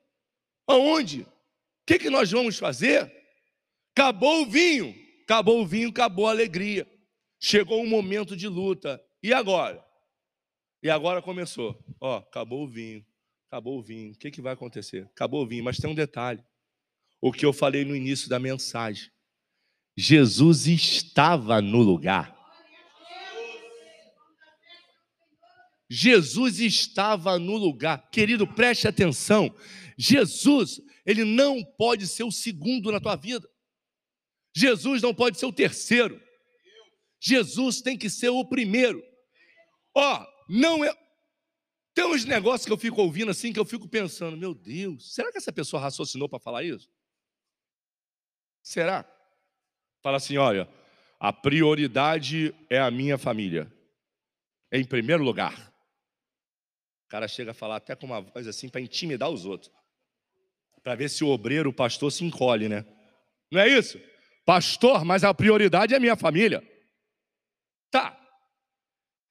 Aonde? 0.67 1.25
O 1.25 1.29
que, 1.87 1.99
que 1.99 2.09
nós 2.09 2.31
vamos 2.31 2.57
fazer? 2.57 3.13
Acabou 3.95 4.45
o 4.45 4.47
vinho, 4.47 4.95
acabou 5.25 5.61
o 5.61 5.67
vinho, 5.67 5.91
acabou 5.91 6.27
a 6.27 6.31
alegria. 6.31 6.91
Chegou 7.39 7.83
um 7.83 7.87
momento 7.87 8.35
de 8.35 8.49
luta. 8.49 8.99
E 9.23 9.35
agora? 9.35 9.85
E 10.83 10.89
agora 10.89 11.21
começou. 11.21 11.79
Ó, 12.01 12.19
acabou 12.19 12.65
o 12.65 12.69
vinho. 12.69 13.05
Acabou 13.49 13.79
o 13.79 13.83
vinho. 13.83 14.13
O 14.13 14.17
que, 14.17 14.31
que 14.31 14.43
vai 14.43 14.53
acontecer? 14.53 15.05
Acabou 15.15 15.43
o 15.43 15.47
vinho. 15.47 15.65
Mas 15.65 15.79
tem 15.79 15.91
um 15.91 15.95
detalhe. 15.95 16.43
O 17.21 17.33
que 17.33 17.45
eu 17.45 17.53
falei 17.53 17.85
no 17.85 17.97
início 17.97 18.29
da 18.29 18.39
mensagem. 18.39 19.11
Jesus 19.97 20.67
estava 20.67 21.61
no 21.61 21.79
lugar. 21.79 22.37
Jesus 25.91 26.61
estava 26.61 27.39
no 27.39 27.57
lugar. 27.57 28.09
Querido, 28.11 28.47
preste 28.47 28.87
atenção. 28.87 29.55
Jesus, 29.97 30.81
ele 31.05 31.25
não 31.25 31.65
pode 31.65 32.07
ser 32.07 32.23
o 32.23 32.31
segundo 32.31 32.93
na 32.93 33.01
tua 33.01 33.17
vida. 33.17 33.49
Jesus 34.55 35.03
não 35.03 35.15
pode 35.15 35.39
ser 35.39 35.47
o 35.47 35.53
terceiro. 35.53 36.21
Jesus 37.21 37.81
tem 37.81 37.97
que 37.97 38.11
ser 38.11 38.29
o 38.29 38.45
primeiro. 38.45 39.03
Ó, 39.95 40.25
não 40.49 40.85
é. 40.85 40.95
Tem 41.99 42.07
uns 42.07 42.25
negócios 42.25 42.65
que 42.65 42.71
eu 42.71 42.79
fico 42.79 43.03
ouvindo 43.03 43.33
assim 43.33 43.53
que 43.53 43.59
eu 43.59 43.65
fico 43.65 43.89
pensando, 43.89 44.37
meu 44.37 44.55
Deus, 44.55 45.13
será 45.13 45.33
que 45.33 45.39
essa 45.39 45.53
pessoa 45.53 45.83
raciocinou 45.83 46.29
para 46.29 46.39
falar 46.39 46.63
isso? 46.63 46.89
Será? 48.63 49.05
Fala 50.01 50.19
assim, 50.19 50.37
olha, 50.37 50.69
a 51.19 51.33
prioridade 51.33 52.55
é 52.71 52.79
a 52.79 52.89
minha 52.89 53.19
família. 53.19 53.69
Em 54.71 54.85
primeiro 54.85 55.25
lugar. 55.25 55.75
O 57.07 57.09
cara 57.09 57.27
chega 57.27 57.51
a 57.51 57.55
falar 57.55 57.79
até 57.79 57.97
com 57.97 58.07
uma 58.07 58.21
voz 58.21 58.47
assim 58.47 58.69
para 58.69 58.81
intimidar 58.81 59.29
os 59.29 59.45
outros. 59.45 59.69
Para 60.85 60.95
ver 60.95 61.11
se 61.11 61.25
o 61.25 61.29
obreiro, 61.31 61.71
o 61.71 61.75
pastor 61.75 62.13
se 62.13 62.25
encolhe, 62.25 62.69
né? 62.69 62.87
Não 63.51 63.61
é 63.61 63.67
isso? 63.67 64.01
Pastor, 64.47 65.05
mas 65.05 65.25
a 65.25 65.35
prioridade 65.35 65.95
é 65.95 65.97
a 65.97 66.01
minha 66.01 66.15
família. 66.15 66.63
Tá. 67.91 68.17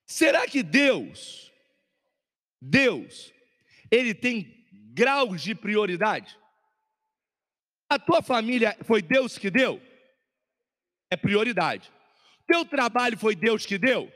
Será 0.05 0.45
que 0.45 0.61
Deus, 0.61 1.46
Deus, 2.61 3.33
ele 3.91 4.13
tem 4.13 4.65
graus 4.93 5.41
de 5.41 5.53
prioridade? 5.53 6.37
A 7.89 7.97
tua 7.97 8.21
família 8.21 8.77
foi 8.83 9.01
Deus 9.01 9.37
que 9.37 9.49
deu? 9.49 9.81
É 11.09 11.15
prioridade. 11.15 11.91
Teu 12.45 12.65
trabalho 12.65 13.17
foi 13.17 13.35
Deus 13.35 13.65
que 13.65 13.77
deu? 13.77 14.11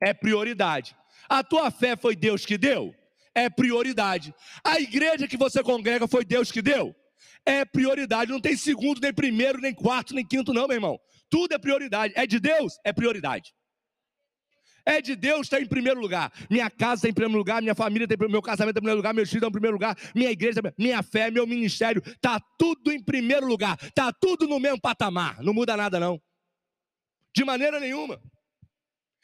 É 0.00 0.14
prioridade. 0.14 0.96
A 1.28 1.42
tua 1.42 1.70
fé 1.70 1.96
foi 1.96 2.14
Deus 2.14 2.44
que 2.44 2.56
deu? 2.56 2.94
É 3.34 3.48
prioridade. 3.48 4.34
A 4.64 4.80
igreja 4.80 5.28
que 5.28 5.36
você 5.36 5.62
congrega 5.62 6.06
foi 6.08 6.24
Deus 6.24 6.50
que 6.50 6.62
deu? 6.62 6.94
É 7.44 7.64
prioridade. 7.64 8.30
Não 8.30 8.40
tem 8.40 8.56
segundo, 8.56 9.00
nem 9.00 9.12
primeiro, 9.12 9.60
nem 9.60 9.74
quarto, 9.74 10.14
nem 10.14 10.26
quinto, 10.26 10.52
não, 10.52 10.66
meu 10.66 10.76
irmão. 10.76 11.00
Tudo 11.28 11.54
é 11.54 11.58
prioridade. 11.58 12.12
É 12.16 12.26
de 12.26 12.40
Deus? 12.40 12.78
É 12.84 12.92
prioridade. 12.92 13.54
É 14.84 15.00
de 15.00 15.14
Deus, 15.14 15.42
está 15.42 15.60
em 15.60 15.66
primeiro 15.66 16.00
lugar. 16.00 16.32
Minha 16.48 16.70
casa 16.70 16.94
está 16.94 17.08
em 17.08 17.12
primeiro 17.12 17.38
lugar, 17.38 17.60
minha 17.60 17.74
família 17.74 18.04
está 18.04 18.14
em 18.14 18.18
primeiro 18.18 18.32
meu 18.32 18.42
casamento 18.42 18.70
está 18.70 18.78
em 18.78 18.82
primeiro 18.82 18.98
lugar, 18.98 19.14
meus 19.14 19.28
filhos 19.28 19.38
estão 19.38 19.48
em 19.48 19.52
primeiro 19.52 19.76
lugar, 19.76 19.96
minha 20.14 20.30
igreja, 20.30 20.60
minha 20.78 21.02
fé, 21.02 21.30
meu 21.30 21.46
ministério, 21.46 22.02
está 22.06 22.40
tudo 22.58 22.92
em 22.92 23.02
primeiro 23.02 23.46
lugar, 23.46 23.78
está 23.82 24.12
tudo 24.12 24.46
no 24.46 24.58
mesmo 24.58 24.80
patamar, 24.80 25.42
não 25.42 25.52
muda 25.52 25.76
nada 25.76 26.00
não. 26.00 26.20
De 27.34 27.44
maneira 27.44 27.78
nenhuma. 27.78 28.20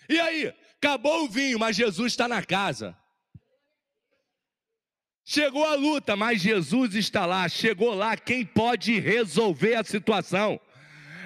E 0.09 0.21
aí, 0.21 0.55
acabou 0.77 1.25
o 1.25 1.29
vinho, 1.29 1.59
mas 1.59 1.77
Jesus 1.77 2.12
está 2.12 2.29
na 2.29 2.42
casa. 2.45 2.97
Chegou 5.29 5.64
a 5.64 5.75
luta, 5.75 6.14
mas 6.14 6.40
Jesus 6.40 6.95
está 6.95 7.27
lá. 7.27 7.49
Chegou 7.49 7.92
lá 7.92 8.16
quem 8.16 8.47
pode 8.47 9.01
resolver 9.01 9.75
a 9.75 9.83
situação. 9.83 10.61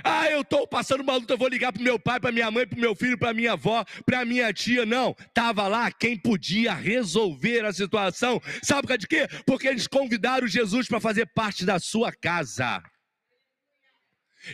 Ah, 0.05 0.31
eu 0.31 0.43
estou 0.43 0.67
passando 0.67 1.03
uma 1.03 1.17
luta, 1.17 1.37
vou 1.37 1.49
ligar 1.49 1.73
para 1.73 1.83
meu 1.83 1.99
pai, 1.99 2.21
para 2.21 2.33
minha 2.33 2.51
mãe, 2.51 2.67
para 2.67 2.79
meu 2.79 2.95
filho, 2.95 3.19
para 3.19 3.35
minha 3.35 3.53
avó, 3.53 3.85
para 4.05 4.25
minha 4.25 4.53
tia. 4.53 4.87
Não, 4.87 5.15
estava 5.21 5.67
lá 5.69 5.91
quem 5.91 6.17
podia 6.17 6.73
resolver 6.75 7.65
a 7.65 7.73
situação. 7.73 8.41
Sabe 8.63 8.83
por 8.83 8.89
causa 8.89 8.99
de 8.99 9.09
quê? 9.09 9.27
Porque 9.47 9.69
eles 9.69 9.87
convidaram 9.87 10.47
Jesus 10.47 10.87
para 10.87 11.01
fazer 11.01 11.27
parte 11.27 11.65
da 11.65 11.79
sua 11.79 12.13
casa. 12.13 12.83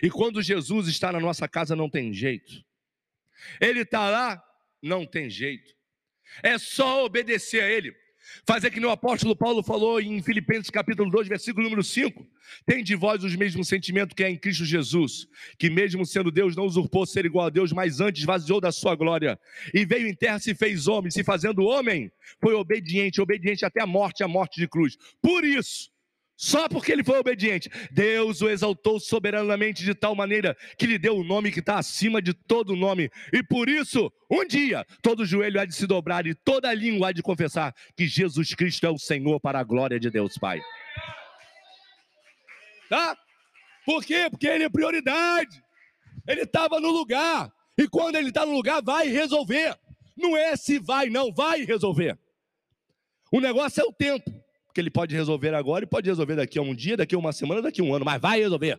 E 0.03 0.11
quando 0.11 0.43
Jesus 0.43 0.89
está 0.89 1.13
na 1.13 1.21
nossa 1.21 1.49
casa, 1.49 1.77
não 1.77 1.89
tem 1.89 2.13
jeito. 2.13 2.65
Ele 3.61 3.81
está 3.81 4.11
lá, 4.11 4.43
não 4.83 5.07
tem 5.07 5.31
jeito. 5.31 5.75
É 6.43 6.59
só 6.59 7.05
obedecer 7.05 7.63
a 7.63 7.71
Ele. 7.71 7.95
Fazer 8.47 8.71
que 8.71 8.81
o 8.81 8.91
apóstolo 8.91 9.35
Paulo 9.37 9.62
falou 9.62 10.01
em 10.01 10.23
Filipenses 10.23 10.71
capítulo 10.71 11.11
2, 11.11 11.29
versículo 11.29 11.65
número 11.65 11.83
5. 11.83 12.27
Tem 12.65 12.83
de 12.83 12.95
vós 12.95 13.25
os 13.25 13.35
mesmos 13.35 13.69
sentimentos 13.69 14.15
que 14.15 14.25
é 14.25 14.31
em 14.31 14.37
Cristo 14.37 14.65
Jesus, 14.65 15.29
que 15.59 15.69
mesmo 15.69 16.05
sendo 16.07 16.31
Deus, 16.31 16.55
não 16.55 16.65
usurpou 16.65 17.07
ser 17.07 17.25
igual 17.27 17.47
a 17.47 17.51
Deus, 17.51 17.73
mas 17.73 18.01
antes 18.01 18.25
vaziou 18.25 18.61
da 18.61 18.71
sua 18.71 18.95
glória. 18.95 19.39
E 19.75 19.85
veio 19.85 20.07
em 20.07 20.15
terra, 20.15 20.39
se 20.39 20.55
fez 20.55 20.87
homem, 20.87 21.11
se 21.11 21.25
fazendo 21.25 21.65
homem, 21.65 22.11
foi 22.41 22.55
obediente, 22.55 23.21
obediente 23.21 23.65
até 23.65 23.83
a 23.83 23.87
morte, 23.87 24.23
a 24.23 24.29
morte 24.29 24.61
de 24.61 24.69
cruz. 24.69 24.97
Por 25.21 25.45
isso, 25.45 25.91
só 26.37 26.68
porque 26.68 26.92
ele 26.92 27.03
foi 27.03 27.18
obediente, 27.18 27.70
Deus 27.90 28.42
o 28.42 28.51
exaltou 28.51 29.01
soberanamente 29.01 29.83
de 29.83 29.94
tal 29.94 30.14
maneira 30.14 30.55
que 30.77 30.87
lhe 30.87 30.99
deu 30.99 31.16
o 31.16 31.25
nome 31.25 31.51
que 31.51 31.61
está 31.61 31.79
acima 31.79 32.20
de 32.20 32.35
todo 32.35 32.77
nome. 32.77 33.11
E 33.33 33.42
por 33.42 33.70
isso, 33.70 34.12
um 34.31 34.46
dia, 34.46 34.85
todo 35.01 35.25
joelho 35.25 35.59
há 35.59 35.64
de 35.64 35.75
se 35.75 35.87
dobrar 35.87 36.27
e 36.27 36.35
toda 36.35 36.72
língua 36.75 37.09
há 37.09 37.12
de 37.12 37.22
confessar 37.22 37.75
que 37.96 38.07
Jesus 38.07 38.55
Cristo 38.55 38.87
é 38.87 38.90
o 38.90 38.99
Senhor 38.99 39.40
para 39.40 39.61
a 39.61 39.64
glória 39.64 39.99
de 39.99 40.11
Deus 40.11 40.37
Pai. 40.37 40.61
Tá? 42.90 43.16
Por 43.87 44.05
quê? 44.05 44.29
Porque 44.31 44.46
ele 44.46 44.64
é 44.64 44.68
prioridade. 44.68 45.62
Ele 46.29 46.42
estava 46.42 46.79
no 46.79 46.90
lugar. 46.90 47.51
E 47.79 47.88
quando 47.88 48.16
ele 48.16 48.29
está 48.29 48.44
no 48.44 48.53
lugar, 48.53 48.83
vai 48.83 49.09
resolver. 49.09 49.75
Não 50.14 50.37
é 50.37 50.55
se 50.55 50.79
vai, 50.79 51.09
não, 51.09 51.33
vai 51.33 51.64
resolver. 51.64 52.18
O 53.33 53.40
negócio 53.40 53.81
é 53.83 53.85
o 53.85 53.92
tempo 53.92 54.36
que 54.77 54.81
ele 54.83 54.91
pode 54.91 55.15
resolver 55.15 55.55
agora 55.55 55.87
e 55.87 55.89
pode 55.89 56.07
resolver 56.07 56.37
daqui 56.37 56.59
a 56.59 56.62
um 56.62 56.75
dia, 56.75 56.99
daqui 56.99 57.15
a 57.15 57.19
uma 57.19 57.33
semana, 57.33 57.62
daqui 57.62 57.81
a 57.81 57.85
um 57.85 57.95
ano, 57.95 58.05
mas 58.05 58.21
vai 58.21 58.41
resolver. 58.41 58.79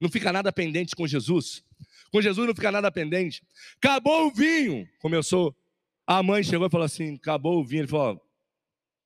Não 0.00 0.08
fica 0.08 0.32
nada 0.32 0.52
pendente 0.52 0.94
com 0.94 1.04
Jesus. 1.04 1.64
Com 2.12 2.22
Jesus 2.22 2.46
não 2.46 2.54
fica 2.54 2.70
nada 2.70 2.92
pendente. 2.92 3.42
Acabou 3.78 4.28
o 4.28 4.30
vinho. 4.30 4.88
Começou. 5.00 5.52
A 6.06 6.22
mãe 6.22 6.44
chegou 6.44 6.64
e 6.64 6.70
falou 6.70 6.84
assim: 6.84 7.16
acabou 7.16 7.58
o 7.58 7.64
vinho. 7.64 7.80
Ele 7.80 7.88
falou: 7.88 8.24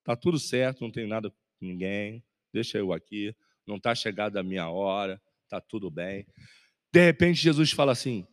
tá 0.04 0.14
tudo 0.14 0.38
certo, 0.38 0.82
não 0.82 0.90
tem 0.90 1.06
nada 1.06 1.30
com 1.30 1.36
ninguém. 1.58 2.22
Deixa 2.52 2.76
eu 2.76 2.92
aqui. 2.92 3.34
Não 3.66 3.76
está 3.76 3.94
chegada 3.94 4.40
a 4.40 4.42
minha 4.42 4.68
hora. 4.68 5.18
Tá 5.48 5.58
tudo 5.58 5.90
bem. 5.90 6.26
De 6.92 7.02
repente 7.02 7.40
Jesus 7.40 7.70
fala 7.70 7.92
assim: 7.92 8.26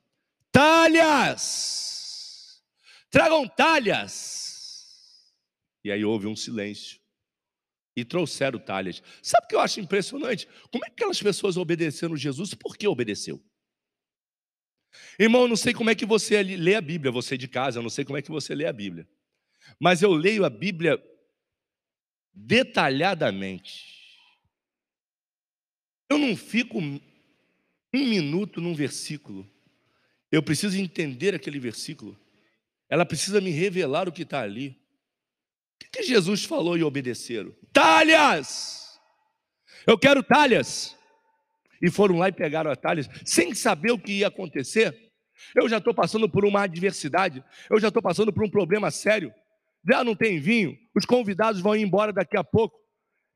talhas! 0.52 2.62
Tragam 3.10 3.48
talhas! 3.48 5.32
E 5.86 5.92
aí 5.92 6.04
houve 6.04 6.28
um 6.28 6.36
silêncio 6.36 7.01
e 7.96 8.06
trouxeram 8.06 8.60
talhas. 8.60 9.02
Sabe 9.22 9.46
o 9.46 9.48
que 9.50 9.56
eu 9.56 9.60
acho 9.60 9.80
impressionante? 9.80 10.48
Como 10.72 10.86
é 10.86 10.88
que 10.88 10.94
aquelas 10.94 11.22
pessoas 11.22 11.58
obedeceram 11.58 12.16
Jesus? 12.16 12.54
Por 12.54 12.78
que 12.78 12.88
obedeceu? 12.88 13.44
Irmão, 15.18 15.44
eu 15.44 15.48
não 15.48 15.56
sei 15.56 15.74
como 15.74 15.90
é 15.90 15.96
que 15.96 16.06
você 16.06 16.42
lê 16.44 16.76
a 16.76 16.82
Bíblia, 16.82 17.12
você 17.12 17.38
de 17.38 17.48
casa, 17.48 17.80
eu 17.80 17.84
não 17.84 17.90
sei 17.90 18.04
como 18.04 18.18
é 18.18 18.22
que 18.22 18.32
você 18.32 18.54
lê 18.54 18.66
a 18.66 18.74
Bíblia. 18.74 19.08
Mas 19.80 20.02
eu 20.02 20.12
leio 20.12 20.44
a 20.46 20.50
Bíblia 20.50 21.02
detalhadamente. 22.34 24.02
Eu 26.10 26.18
não 26.18 26.36
fico 26.36 26.80
um 26.80 27.00
minuto 27.94 28.60
num 28.60 28.74
versículo. 28.74 29.50
Eu 30.32 30.42
preciso 30.42 30.78
entender 30.78 31.36
aquele 31.36 31.60
versículo. 31.60 32.18
Ela 32.90 33.06
precisa 33.06 33.40
me 33.40 33.52
revelar 33.52 34.08
o 34.08 34.12
que 34.12 34.24
está 34.24 34.42
ali. 34.42 34.81
O 35.88 35.92
que 35.92 36.04
Jesus 36.04 36.46
falou 36.46 36.78
e 36.78 36.84
obedeceram? 36.84 37.54
Talhas! 37.74 39.00
Eu 39.86 39.98
quero 39.98 40.24
talhas. 40.24 40.98
E 41.82 41.90
foram 41.90 42.18
lá 42.18 42.30
e 42.30 42.32
pegaram 42.32 42.70
as 42.70 42.78
talhas, 42.78 43.10
sem 43.26 43.56
saber 43.56 43.92
o 43.92 43.98
que 43.98 44.20
ia 44.20 44.28
acontecer. 44.28 44.96
Eu 45.56 45.68
já 45.68 45.80
estou 45.80 45.94
passando 45.94 46.30
por 46.30 46.46
uma 46.46 46.64
adversidade, 46.64 47.44
eu 47.70 47.80
já 47.80 47.88
estou 47.88 48.02
passando 48.02 48.32
por 48.32 48.44
um 48.44 48.50
problema 48.50 48.92
sério. 48.92 49.34
Já 49.90 50.04
não 50.04 50.16
tem 50.16 50.40
vinho, 50.40 50.78
os 50.96 51.06
convidados 51.06 51.60
vão 51.60 51.76
embora 51.76 52.14
daqui 52.14 52.38
a 52.38 52.44
pouco. 52.44 52.78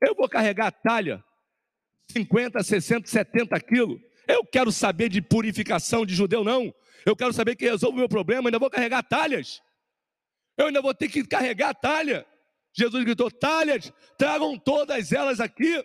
Eu 0.00 0.14
vou 0.14 0.28
carregar 0.28 0.68
a 0.68 0.70
talha, 0.70 1.24
50, 2.12 2.62
60, 2.62 3.08
70 3.08 3.60
quilos. 3.60 4.00
Eu 4.28 4.44
quero 4.44 4.70
saber 4.70 5.08
de 5.08 5.20
purificação 5.20 6.06
de 6.06 6.14
judeu, 6.14 6.44
não. 6.44 6.72
Eu 7.04 7.16
quero 7.16 7.32
saber 7.32 7.56
que 7.56 7.68
resolve 7.68 7.96
o 7.96 7.98
meu 7.98 8.08
problema, 8.08 8.48
ainda 8.48 8.58
vou 8.58 8.70
carregar 8.70 9.02
talhas. 9.02 9.60
Eu 10.56 10.66
ainda 10.66 10.80
vou 10.80 10.94
ter 10.94 11.08
que 11.08 11.24
carregar 11.24 11.70
a 11.70 11.74
talha. 11.74 12.26
Jesus 12.76 13.04
gritou: 13.04 13.30
talhas, 13.30 13.92
tragam 14.18 14.58
todas 14.58 15.10
elas 15.10 15.40
aqui. 15.40 15.82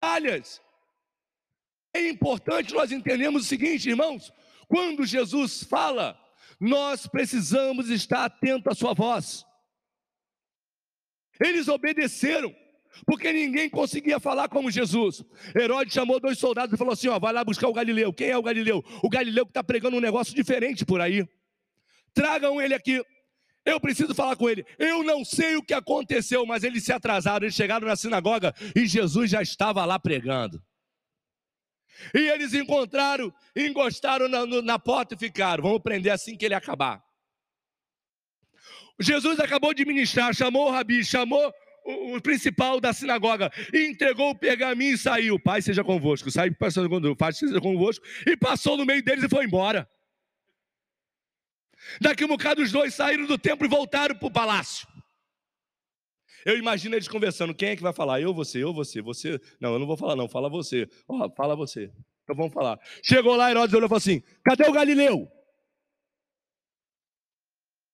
Talhas. 0.00 0.62
É 1.94 2.08
importante 2.08 2.72
nós 2.72 2.92
entendermos 2.92 3.44
o 3.44 3.48
seguinte, 3.48 3.90
irmãos: 3.90 4.32
quando 4.68 5.04
Jesus 5.04 5.64
fala, 5.64 6.18
nós 6.60 7.06
precisamos 7.06 7.90
estar 7.90 8.24
atentos 8.24 8.70
à 8.70 8.74
sua 8.74 8.94
voz. 8.94 9.44
Eles 11.44 11.66
obedeceram, 11.66 12.54
porque 13.04 13.32
ninguém 13.32 13.68
conseguia 13.68 14.20
falar 14.20 14.48
como 14.48 14.70
Jesus. 14.70 15.24
Herodes 15.56 15.92
chamou 15.92 16.20
dois 16.20 16.38
soldados 16.38 16.72
e 16.72 16.78
falou 16.78 16.92
assim: 16.92 17.08
ó, 17.08 17.18
vai 17.18 17.32
lá 17.32 17.44
buscar 17.44 17.66
o 17.66 17.72
Galileu. 17.72 18.12
Quem 18.12 18.28
é 18.28 18.38
o 18.38 18.42
Galileu? 18.42 18.82
O 19.02 19.08
Galileu 19.08 19.44
que 19.44 19.50
está 19.50 19.64
pregando 19.64 19.96
um 19.96 20.00
negócio 20.00 20.34
diferente 20.34 20.84
por 20.86 21.00
aí. 21.00 21.28
Tragam 22.14 22.60
ele 22.60 22.74
aqui. 22.74 23.04
Eu 23.64 23.80
preciso 23.80 24.14
falar 24.14 24.36
com 24.36 24.50
ele. 24.50 24.66
Eu 24.78 25.04
não 25.04 25.24
sei 25.24 25.56
o 25.56 25.62
que 25.62 25.72
aconteceu, 25.72 26.44
mas 26.44 26.64
eles 26.64 26.84
se 26.84 26.92
atrasaram. 26.92 27.44
Eles 27.44 27.54
chegaram 27.54 27.86
na 27.86 27.96
sinagoga 27.96 28.52
e 28.74 28.86
Jesus 28.86 29.30
já 29.30 29.40
estava 29.40 29.84
lá 29.84 29.98
pregando. 29.98 30.62
E 32.14 32.18
eles 32.18 32.52
encontraram, 32.54 33.32
encostaram 33.56 34.28
na, 34.28 34.44
na 34.62 34.78
porta 34.78 35.14
e 35.14 35.18
ficaram. 35.18 35.62
Vamos 35.62 35.82
prender 35.82 36.12
assim 36.12 36.36
que 36.36 36.44
ele 36.44 36.54
acabar. 36.54 37.02
Jesus 38.98 39.38
acabou 39.40 39.72
de 39.72 39.84
ministrar, 39.84 40.34
chamou 40.34 40.68
o 40.68 40.70
rabi, 40.70 41.04
chamou 41.04 41.52
o, 41.84 42.16
o, 42.16 42.20
principal 42.20 42.80
da 42.80 42.92
sinagoga, 42.92 43.50
entregou 43.72 44.30
o 44.30 44.38
pergaminho 44.38 44.94
e 44.94 44.98
saiu. 44.98 45.38
Pai 45.38 45.62
seja 45.62 45.84
convosco. 45.84 46.30
Saiu, 46.30 46.54
pai 46.54 46.70
seja 46.70 47.60
convosco. 47.60 48.04
E 48.26 48.36
passou 48.36 48.76
no 48.76 48.84
meio 48.84 49.02
deles 49.04 49.24
e 49.24 49.28
foi 49.28 49.44
embora. 49.44 49.88
Daqui 52.00 52.24
um 52.24 52.28
bocado 52.28 52.62
os 52.62 52.72
dois 52.72 52.94
saíram 52.94 53.26
do 53.26 53.38
templo 53.38 53.66
e 53.66 53.70
voltaram 53.70 54.14
para 54.14 54.26
o 54.26 54.32
palácio. 54.32 54.86
Eu 56.44 56.58
imagino 56.58 56.94
eles 56.94 57.08
conversando, 57.08 57.54
quem 57.54 57.70
é 57.70 57.76
que 57.76 57.82
vai 57.82 57.92
falar? 57.92 58.20
Eu, 58.20 58.34
você, 58.34 58.62
eu, 58.62 58.72
você, 58.72 59.00
você. 59.00 59.40
Não, 59.60 59.74
eu 59.74 59.78
não 59.78 59.86
vou 59.86 59.96
falar 59.96 60.16
não, 60.16 60.28
fala 60.28 60.48
você. 60.48 60.88
Oh, 61.06 61.30
fala 61.30 61.54
você. 61.54 61.92
Então 62.24 62.34
vamos 62.34 62.52
falar. 62.52 62.78
Chegou 63.02 63.36
lá, 63.36 63.50
Herodes 63.50 63.74
olhou 63.74 63.86
e 63.86 63.88
falou 63.88 63.98
assim: 63.98 64.22
cadê 64.44 64.64
o 64.68 64.72
Galileu? 64.72 65.30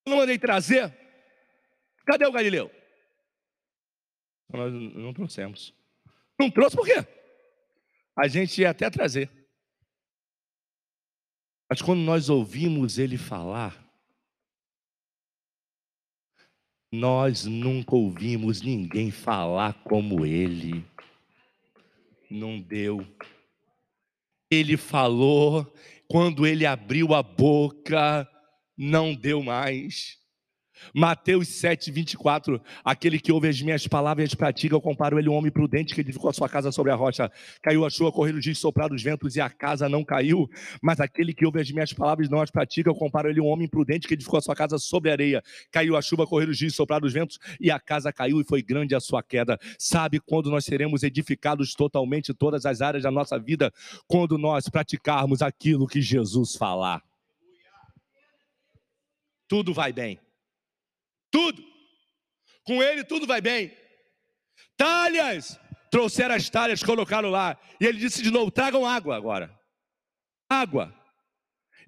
Eu 0.06 0.10
não 0.10 0.16
mandei 0.18 0.38
trazer? 0.38 0.96
Cadê 2.06 2.26
o 2.26 2.32
Galileu? 2.32 2.70
Nós 4.48 4.72
não 4.72 5.12
trouxemos. 5.12 5.74
Não 6.38 6.50
trouxe 6.50 6.76
por 6.76 6.86
quê? 6.86 7.06
A 8.16 8.26
gente 8.28 8.60
ia 8.62 8.70
até 8.70 8.88
trazer. 8.88 9.30
Mas 11.68 11.82
quando 11.82 12.00
nós 12.00 12.28
ouvimos 12.30 12.98
ele 12.98 13.18
falar, 13.18 13.86
nós 16.90 17.44
nunca 17.44 17.94
ouvimos 17.94 18.62
ninguém 18.62 19.10
falar 19.10 19.74
como 19.84 20.24
ele. 20.24 20.84
Não 22.30 22.58
deu. 22.58 23.06
Ele 24.50 24.78
falou, 24.78 25.70
quando 26.06 26.46
ele 26.46 26.64
abriu 26.64 27.12
a 27.12 27.22
boca, 27.22 28.26
não 28.76 29.14
deu 29.14 29.42
mais. 29.42 30.18
Mateus 30.94 31.48
7, 31.48 31.90
24. 31.90 32.60
Aquele 32.84 33.18
que 33.18 33.32
ouve 33.32 33.48
as 33.48 33.60
minhas 33.60 33.86
palavras 33.86 34.24
e 34.24 34.26
as 34.28 34.34
pratica, 34.34 34.74
eu 34.74 34.80
comparo 34.80 35.18
ele 35.18 35.28
um 35.28 35.34
homem 35.34 35.50
prudente 35.50 35.94
que 35.94 36.00
edificou 36.00 36.30
a 36.30 36.32
sua 36.32 36.48
casa 36.48 36.72
sobre 36.72 36.92
a 36.92 36.94
rocha. 36.94 37.30
Caiu 37.62 37.84
a 37.84 37.90
chuva, 37.90 38.12
correram 38.12 38.38
os 38.38 38.44
dias, 38.44 38.58
sopraram 38.58 38.94
os 38.94 39.02
ventos 39.02 39.36
e 39.36 39.40
a 39.40 39.50
casa 39.50 39.88
não 39.88 40.04
caiu. 40.04 40.48
Mas 40.82 41.00
aquele 41.00 41.32
que 41.32 41.44
ouve 41.44 41.60
as 41.60 41.70
minhas 41.70 41.92
palavras 41.92 42.28
e 42.28 42.30
não 42.30 42.40
as 42.40 42.50
pratica, 42.50 42.88
eu 42.88 42.94
comparo 42.94 43.28
ele 43.28 43.40
um 43.40 43.46
homem 43.46 43.68
prudente 43.68 44.06
que 44.06 44.14
edificou 44.14 44.38
a 44.38 44.42
sua 44.42 44.54
casa 44.54 44.78
sobre 44.78 45.10
a 45.10 45.12
areia. 45.14 45.42
Caiu 45.70 45.96
a 45.96 46.02
chuva, 46.02 46.26
correram 46.26 46.52
os 46.52 46.58
dias, 46.58 46.74
sopraram 46.74 47.06
os 47.06 47.12
ventos 47.12 47.38
e 47.60 47.70
a 47.70 47.78
casa 47.78 48.12
caiu 48.12 48.40
e 48.40 48.44
foi 48.44 48.62
grande 48.62 48.94
a 48.94 49.00
sua 49.00 49.22
queda. 49.22 49.58
Sabe 49.78 50.20
quando 50.20 50.50
nós 50.50 50.64
seremos 50.64 51.02
edificados 51.02 51.74
totalmente 51.74 52.32
todas 52.34 52.64
as 52.66 52.80
áreas 52.80 53.02
da 53.02 53.10
nossa 53.10 53.38
vida? 53.38 53.72
Quando 54.06 54.38
nós 54.38 54.68
praticarmos 54.68 55.42
aquilo 55.42 55.86
que 55.86 56.00
Jesus 56.00 56.56
falar. 56.56 57.02
Tudo 59.48 59.72
vai 59.72 59.92
bem. 59.92 60.20
Tudo. 61.30 61.62
Com 62.64 62.82
ele 62.82 63.04
tudo 63.04 63.26
vai 63.26 63.40
bem. 63.40 63.76
Talhas. 64.76 65.58
Trouxeram 65.90 66.34
as 66.34 66.50
talhas, 66.50 66.82
colocaram 66.82 67.30
lá. 67.30 67.58
E 67.80 67.86
ele 67.86 67.98
disse 67.98 68.22
de 68.22 68.30
novo: 68.30 68.50
tragam 68.50 68.84
água 68.86 69.16
agora. 69.16 69.58
Água. 70.48 70.94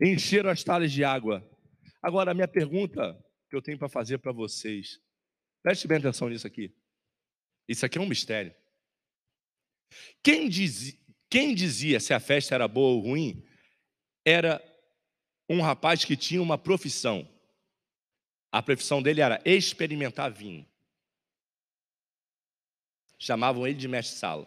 Encheram 0.00 0.50
as 0.50 0.64
talhas 0.64 0.90
de 0.90 1.04
água. 1.04 1.46
Agora, 2.02 2.30
a 2.30 2.34
minha 2.34 2.48
pergunta 2.48 3.18
que 3.48 3.56
eu 3.56 3.60
tenho 3.60 3.78
para 3.78 3.88
fazer 3.88 4.18
para 4.18 4.32
vocês. 4.32 5.00
Preste 5.62 5.86
bem 5.86 5.98
atenção 5.98 6.28
nisso 6.28 6.46
aqui. 6.46 6.74
Isso 7.68 7.84
aqui 7.84 7.98
é 7.98 8.00
um 8.00 8.06
mistério. 8.06 8.54
Quem 10.22 10.48
dizia, 10.48 10.94
quem 11.28 11.54
dizia 11.54 12.00
se 12.00 12.14
a 12.14 12.20
festa 12.20 12.54
era 12.54 12.66
boa 12.66 12.94
ou 12.94 13.00
ruim 13.00 13.44
era 14.24 14.62
um 15.48 15.60
rapaz 15.60 16.04
que 16.04 16.16
tinha 16.16 16.40
uma 16.40 16.56
profissão. 16.56 17.28
A 18.52 18.62
profissão 18.62 19.00
dele 19.02 19.20
era 19.20 19.40
experimentar 19.44 20.30
vinho. 20.32 20.66
Chamavam 23.18 23.66
ele 23.66 23.76
de 23.76 23.86
mestre-sala. 23.86 24.46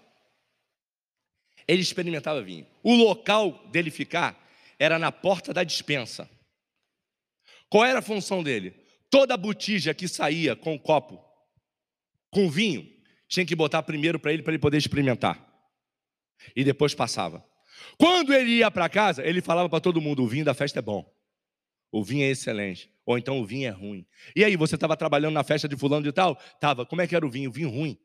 Ele 1.67 1.81
experimentava 1.81 2.41
vinho. 2.41 2.67
O 2.81 2.93
local 2.93 3.67
dele 3.67 3.89
ficar 3.91 4.37
era 4.77 4.99
na 4.99 5.11
porta 5.11 5.53
da 5.53 5.63
dispensa. 5.63 6.29
Qual 7.69 7.85
era 7.85 7.99
a 7.99 8.03
função 8.03 8.43
dele? 8.43 8.71
Toda 9.09 9.37
botija 9.37 9.93
que 9.93 10.07
saía 10.07 10.55
com 10.55 10.77
copo, 10.77 11.23
com 12.29 12.49
vinho, 12.49 12.91
tinha 13.27 13.45
que 13.45 13.55
botar 13.55 13.83
primeiro 13.83 14.19
para 14.19 14.33
ele, 14.33 14.43
para 14.43 14.53
ele 14.53 14.61
poder 14.61 14.77
experimentar. 14.77 15.39
E 16.55 16.63
depois 16.63 16.93
passava. 16.93 17.45
Quando 17.97 18.33
ele 18.33 18.57
ia 18.57 18.69
para 18.69 18.89
casa, 18.89 19.25
ele 19.25 19.41
falava 19.41 19.69
para 19.69 19.79
todo 19.79 20.01
mundo: 20.01 20.23
o 20.23 20.27
vinho 20.27 20.45
da 20.45 20.53
festa 20.53 20.79
é 20.79 20.81
bom, 20.81 21.09
o 21.93 22.03
vinho 22.03 22.23
é 22.23 22.29
excelente. 22.29 22.91
Ou 23.05 23.19
então 23.19 23.39
o 23.39 23.45
vinho 23.45 23.67
é 23.67 23.69
ruim. 23.69 24.03
E 24.35 24.43
aí, 24.43 24.57
você 24.57 24.73
estava 24.73 24.97
trabalhando 24.97 25.35
na 25.35 25.43
festa 25.43 25.67
de 25.67 25.77
fulano 25.77 26.03
de 26.03 26.11
tal? 26.11 26.35
Tava. 26.59 26.87
Como 26.87 27.03
é 27.03 27.07
que 27.07 27.15
era 27.15 27.23
o 27.23 27.29
vinho? 27.29 27.51
Vinho 27.51 27.69
ruim. 27.69 27.99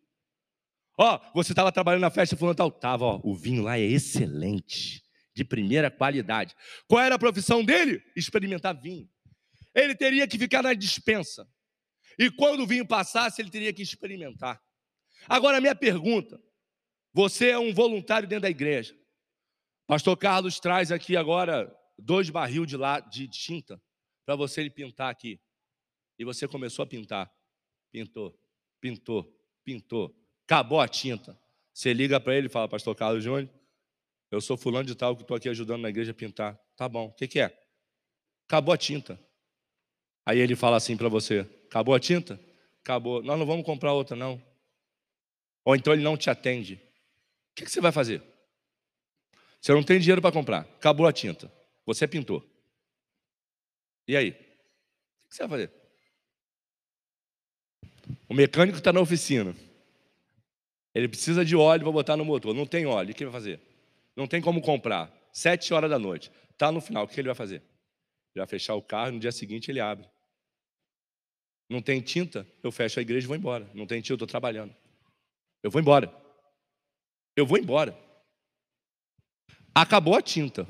Ó, 0.99 1.19
você 1.35 1.53
estava 1.53 1.73
trabalhando 1.73 2.03
na 2.03 2.11
festa 2.11 2.37
de 2.37 2.39
fulano 2.39 2.55
de 2.55 2.59
tal? 2.59 2.71
Tava, 2.71 3.07
ó. 3.07 3.21
O 3.25 3.35
vinho 3.35 3.63
lá 3.63 3.79
é 3.79 3.83
excelente, 3.83 5.03
de 5.35 5.43
primeira 5.43 5.91
qualidade. 5.91 6.55
Qual 6.87 7.03
era 7.03 7.15
a 7.15 7.19
profissão 7.19 7.65
dele? 7.65 8.03
Experimentar 8.15 8.79
vinho. 8.79 9.09
Ele 9.75 9.95
teria 9.95 10.29
que 10.29 10.37
ficar 10.37 10.63
na 10.63 10.75
dispensa. 10.75 11.49
E 12.19 12.31
quando 12.31 12.65
o 12.65 12.67
vinho 12.67 12.87
passasse, 12.87 13.41
ele 13.41 13.49
teria 13.49 13.73
que 13.73 13.81
experimentar. 13.81 14.61
Agora, 15.27 15.63
minha 15.63 15.75
pergunta: 15.75 16.39
você 17.15 17.51
é 17.51 17.59
um 17.59 17.73
voluntário 17.73 18.29
dentro 18.29 18.43
da 18.43 18.51
igreja. 18.51 18.95
Pastor 19.87 20.15
Carlos 20.19 20.61
traz 20.61 20.93
aqui 20.93 21.17
agora 21.17 21.75
dois 21.99 22.31
barril 22.31 22.65
de, 22.65 22.77
lá, 22.77 23.01
de 23.01 23.27
tinta 23.29 23.81
para 24.25 24.37
você 24.37 24.69
pintar 24.71 25.11
aqui. 25.11 25.41
E 26.19 26.25
você 26.25 26.47
começou 26.47 26.83
a 26.83 26.87
pintar. 26.87 27.33
Pintou, 27.91 28.39
pintou, 28.81 29.35
pintou. 29.65 30.15
Acabou 30.45 30.81
a 30.81 30.89
tinta. 30.89 31.39
Você 31.73 31.93
liga 31.93 32.21
para 32.21 32.35
ele 32.35 32.47
e 32.47 32.51
fala, 32.51 32.69
pastor 32.69 32.95
Carlos 32.95 33.23
Júnior, 33.23 33.49
eu 34.31 34.41
sou 34.41 34.57
fulano 34.57 34.87
de 34.87 34.95
tal 34.95 35.17
que 35.17 35.23
estou 35.23 35.37
aqui 35.37 35.49
ajudando 35.49 35.83
na 35.83 35.89
igreja 35.89 36.11
a 36.11 36.15
pintar. 36.15 36.59
Tá 36.77 36.89
bom, 36.89 37.07
o 37.07 37.13
que, 37.13 37.27
que 37.27 37.41
é? 37.41 37.57
Acabou 38.47 38.75
a 38.75 38.79
tinta. 38.79 39.19
Aí 40.27 40.39
ele 40.39 40.55
fala 40.55 40.77
assim 40.77 40.97
para 40.97 41.09
você: 41.09 41.41
acabou 41.67 41.95
a 41.95 42.01
tinta? 42.01 42.39
Acabou. 42.81 43.23
Nós 43.23 43.39
não 43.39 43.47
vamos 43.47 43.65
comprar 43.65 43.93
outra, 43.93 44.17
não. 44.17 44.43
Ou 45.65 45.75
então 45.75 45.93
ele 45.93 46.03
não 46.03 46.17
te 46.17 46.31
atende. 46.31 46.75
O 46.75 47.55
que, 47.55 47.65
que 47.65 47.71
você 47.71 47.81
vai 47.81 47.93
fazer? 47.93 48.23
Você 49.61 49.73
não 49.73 49.83
tem 49.83 49.99
dinheiro 49.99 50.23
para 50.23 50.33
comprar. 50.33 50.61
Acabou 50.61 51.07
a 51.07 51.13
tinta. 51.13 51.51
Você 51.89 52.07
pintou. 52.07 52.47
E 54.07 54.15
aí? 54.15 54.33
O 54.33 54.35
que 54.35 55.37
você 55.37 55.47
vai 55.47 55.49
fazer? 55.49 55.73
O 58.29 58.35
mecânico 58.35 58.77
está 58.77 58.93
na 58.93 59.01
oficina. 59.01 59.57
Ele 60.95 61.09
precisa 61.09 61.47
de 61.47 61.57
óleo 61.57 61.85
para 61.85 61.93
botar 61.93 62.15
no 62.15 62.27
motor. 62.27 62.55
Não 62.55 62.67
tem 62.67 62.85
óleo. 62.85 63.11
O 63.11 63.15
que 63.15 63.25
ele 63.25 63.31
vai 63.31 63.41
fazer? 63.41 63.59
Não 64.15 64.27
tem 64.27 64.39
como 64.39 64.61
comprar. 64.61 65.11
Sete 65.33 65.73
horas 65.73 65.89
da 65.89 65.99
noite. 65.99 66.31
Está 66.51 66.71
no 66.71 66.83
final. 66.83 67.05
O 67.05 67.09
que 67.09 67.19
ele 67.19 67.29
vai 67.29 67.35
fazer? 67.35 67.63
Ele 68.35 68.45
vai 68.45 68.47
fechar 68.47 68.75
o 68.75 68.83
carro 68.83 69.13
no 69.13 69.19
dia 69.19 69.33
seguinte 69.33 69.71
ele 69.71 69.81
abre. 69.81 70.07
Não 71.71 71.81
tem 71.81 72.03
tinta? 72.03 72.47
Eu 72.63 72.71
fecho 72.71 72.99
a 72.99 73.03
igreja 73.03 73.25
e 73.25 73.29
vou 73.29 73.37
embora. 73.37 73.67
Não 73.73 73.87
tem 73.87 74.03
tinta, 74.03 74.13
eu 74.13 74.17
estou 74.17 74.29
trabalhando. 74.29 74.77
Eu 75.63 75.71
vou 75.71 75.81
embora. 75.81 76.15
Eu 77.35 77.47
vou 77.47 77.57
embora. 77.57 77.99
Acabou 79.75 80.15
a 80.15 80.21
tinta. 80.21 80.67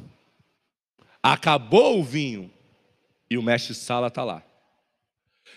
Acabou 1.32 2.00
o 2.00 2.02
vinho. 2.02 2.50
E 3.30 3.36
o 3.36 3.42
mestre 3.42 3.74
Sala 3.74 4.06
está 4.06 4.24
lá. 4.24 4.42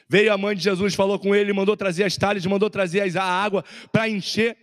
Veio 0.07 0.33
a 0.33 0.37
mãe 0.37 0.53
de 0.53 0.61
Jesus, 0.61 0.93
falou 0.93 1.17
com 1.17 1.33
ele, 1.33 1.53
mandou 1.53 1.77
trazer 1.77 2.03
as 2.03 2.17
talhas, 2.17 2.45
mandou 2.45 2.69
trazer 2.69 3.17
a 3.17 3.23
água 3.23 3.63
para 3.89 4.09
encher. 4.09 4.57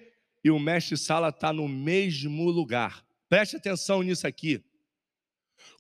E 0.44 0.50
o 0.50 0.58
mestre 0.58 0.98
Sala 0.98 1.30
está 1.30 1.50
no 1.50 1.66
mesmo 1.66 2.50
lugar. 2.50 3.02
Preste 3.26 3.56
atenção 3.56 4.02
nisso 4.02 4.26
aqui. 4.26 4.62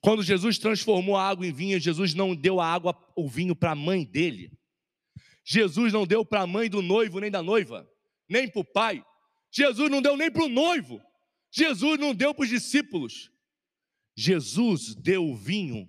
Quando 0.00 0.22
Jesus 0.22 0.56
transformou 0.56 1.14
a 1.14 1.28
água 1.28 1.46
em 1.46 1.52
vinho, 1.52 1.78
Jesus 1.78 2.14
não 2.14 2.34
deu 2.34 2.58
a 2.58 2.66
água, 2.66 2.96
o 3.14 3.28
vinho 3.28 3.54
para 3.54 3.72
a 3.72 3.74
mãe 3.74 4.06
dele. 4.06 4.50
Jesus 5.44 5.92
não 5.92 6.06
deu 6.06 6.24
para 6.24 6.40
a 6.40 6.46
mãe 6.46 6.70
do 6.70 6.80
noivo 6.80 7.20
nem 7.20 7.30
da 7.30 7.42
noiva, 7.42 7.86
nem 8.26 8.48
para 8.48 8.60
o 8.60 8.64
pai. 8.64 9.04
Jesus 9.50 9.90
não 9.90 10.00
deu 10.00 10.16
nem 10.16 10.30
para 10.30 10.44
o 10.44 10.48
noivo. 10.48 11.02
Jesus 11.50 11.98
não 12.00 12.14
deu 12.14 12.32
para 12.32 12.44
os 12.44 12.48
discípulos. 12.48 13.30
Jesus 14.20 14.96
deu 14.96 15.30
o 15.30 15.36
vinho 15.36 15.88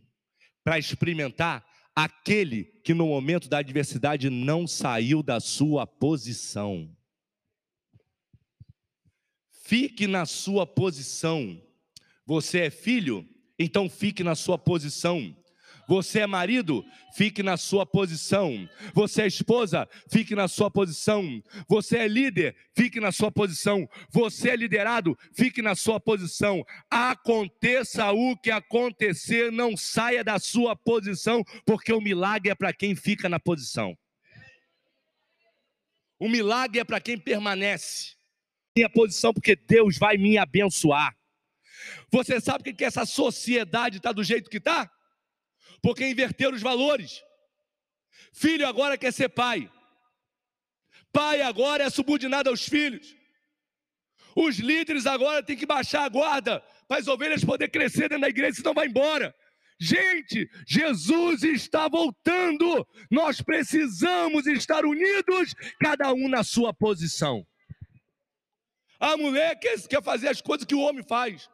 para 0.63 0.77
experimentar 0.77 1.65
aquele 1.95 2.65
que 2.83 2.93
no 2.93 3.07
momento 3.07 3.49
da 3.49 3.57
adversidade 3.57 4.29
não 4.29 4.67
saiu 4.67 5.23
da 5.23 5.39
sua 5.39 5.87
posição. 5.87 6.95
Fique 9.63 10.05
na 10.05 10.27
sua 10.27 10.67
posição. 10.67 11.59
Você 12.23 12.59
é 12.59 12.69
filho? 12.69 13.27
Então 13.57 13.89
fique 13.89 14.23
na 14.23 14.35
sua 14.35 14.59
posição. 14.59 15.35
Você 15.89 16.19
é 16.19 16.27
marido? 16.27 16.85
Fique 17.15 17.41
na 17.41 17.57
sua 17.57 17.83
posição. 17.83 18.69
Você 18.93 19.23
é 19.23 19.27
esposa? 19.27 19.89
Fique 20.07 20.35
na 20.35 20.47
sua 20.47 20.69
posição. 20.69 21.41
Você 21.67 21.97
é 21.97 22.07
líder? 22.07 22.55
Fique 22.75 22.99
na 22.99 23.11
sua 23.11 23.31
posição. 23.31 23.89
Você 24.11 24.51
é 24.51 24.55
liderado? 24.55 25.17
Fique 25.33 25.63
na 25.63 25.73
sua 25.73 25.99
posição. 25.99 26.63
Aconteça 26.91 28.11
o 28.11 28.37
que 28.37 28.51
acontecer, 28.51 29.51
não 29.51 29.75
saia 29.75 30.23
da 30.23 30.37
sua 30.37 30.75
posição, 30.75 31.43
porque 31.65 31.91
o 31.91 31.99
milagre 31.99 32.51
é 32.51 32.55
para 32.55 32.71
quem 32.71 32.95
fica 32.95 33.27
na 33.27 33.39
posição. 33.39 33.97
O 36.19 36.29
milagre 36.29 36.81
é 36.81 36.83
para 36.83 37.01
quem 37.01 37.17
permanece. 37.17 38.13
Minha 38.75 38.91
posição, 38.91 39.33
porque 39.33 39.55
Deus 39.55 39.97
vai 39.97 40.17
me 40.17 40.37
abençoar. 40.37 41.17
Você 42.11 42.39
sabe 42.39 42.73
que 42.73 42.85
essa 42.85 43.07
sociedade 43.07 43.97
está 43.97 44.11
do 44.11 44.23
jeito 44.23 44.51
que 44.51 44.57
está? 44.57 44.87
Porque 45.81 46.07
inverteram 46.07 46.55
os 46.55 46.61
valores. 46.61 47.23
Filho 48.33 48.67
agora 48.67 48.97
quer 48.97 49.13
ser 49.13 49.29
pai. 49.29 49.71
Pai 51.11 51.41
agora 51.41 51.83
é 51.83 51.89
subordinado 51.89 52.49
aos 52.49 52.67
filhos. 52.67 53.15
Os 54.35 54.57
líderes 54.57 55.05
agora 55.05 55.43
têm 55.43 55.57
que 55.57 55.65
baixar 55.65 56.03
a 56.03 56.09
guarda 56.09 56.61
para 56.87 56.99
as 56.99 57.07
ovelhas 57.07 57.43
poderem 57.43 57.71
crescer 57.71 58.09
dentro 58.09 58.21
da 58.21 58.29
igreja, 58.29 58.57
senão 58.57 58.73
vai 58.73 58.87
embora. 58.87 59.35
Gente, 59.79 60.49
Jesus 60.67 61.43
está 61.43 61.87
voltando. 61.87 62.85
Nós 63.09 63.41
precisamos 63.41 64.45
estar 64.45 64.85
unidos, 64.85 65.53
cada 65.79 66.13
um 66.13 66.27
na 66.27 66.43
sua 66.43 66.73
posição. 66.73 67.45
A 68.99 69.15
mulher 69.15 69.57
quer, 69.57 69.79
quer 69.87 70.03
fazer 70.03 70.27
as 70.27 70.41
coisas 70.41 70.65
que 70.65 70.75
o 70.75 70.81
homem 70.81 71.03
faz. 71.03 71.49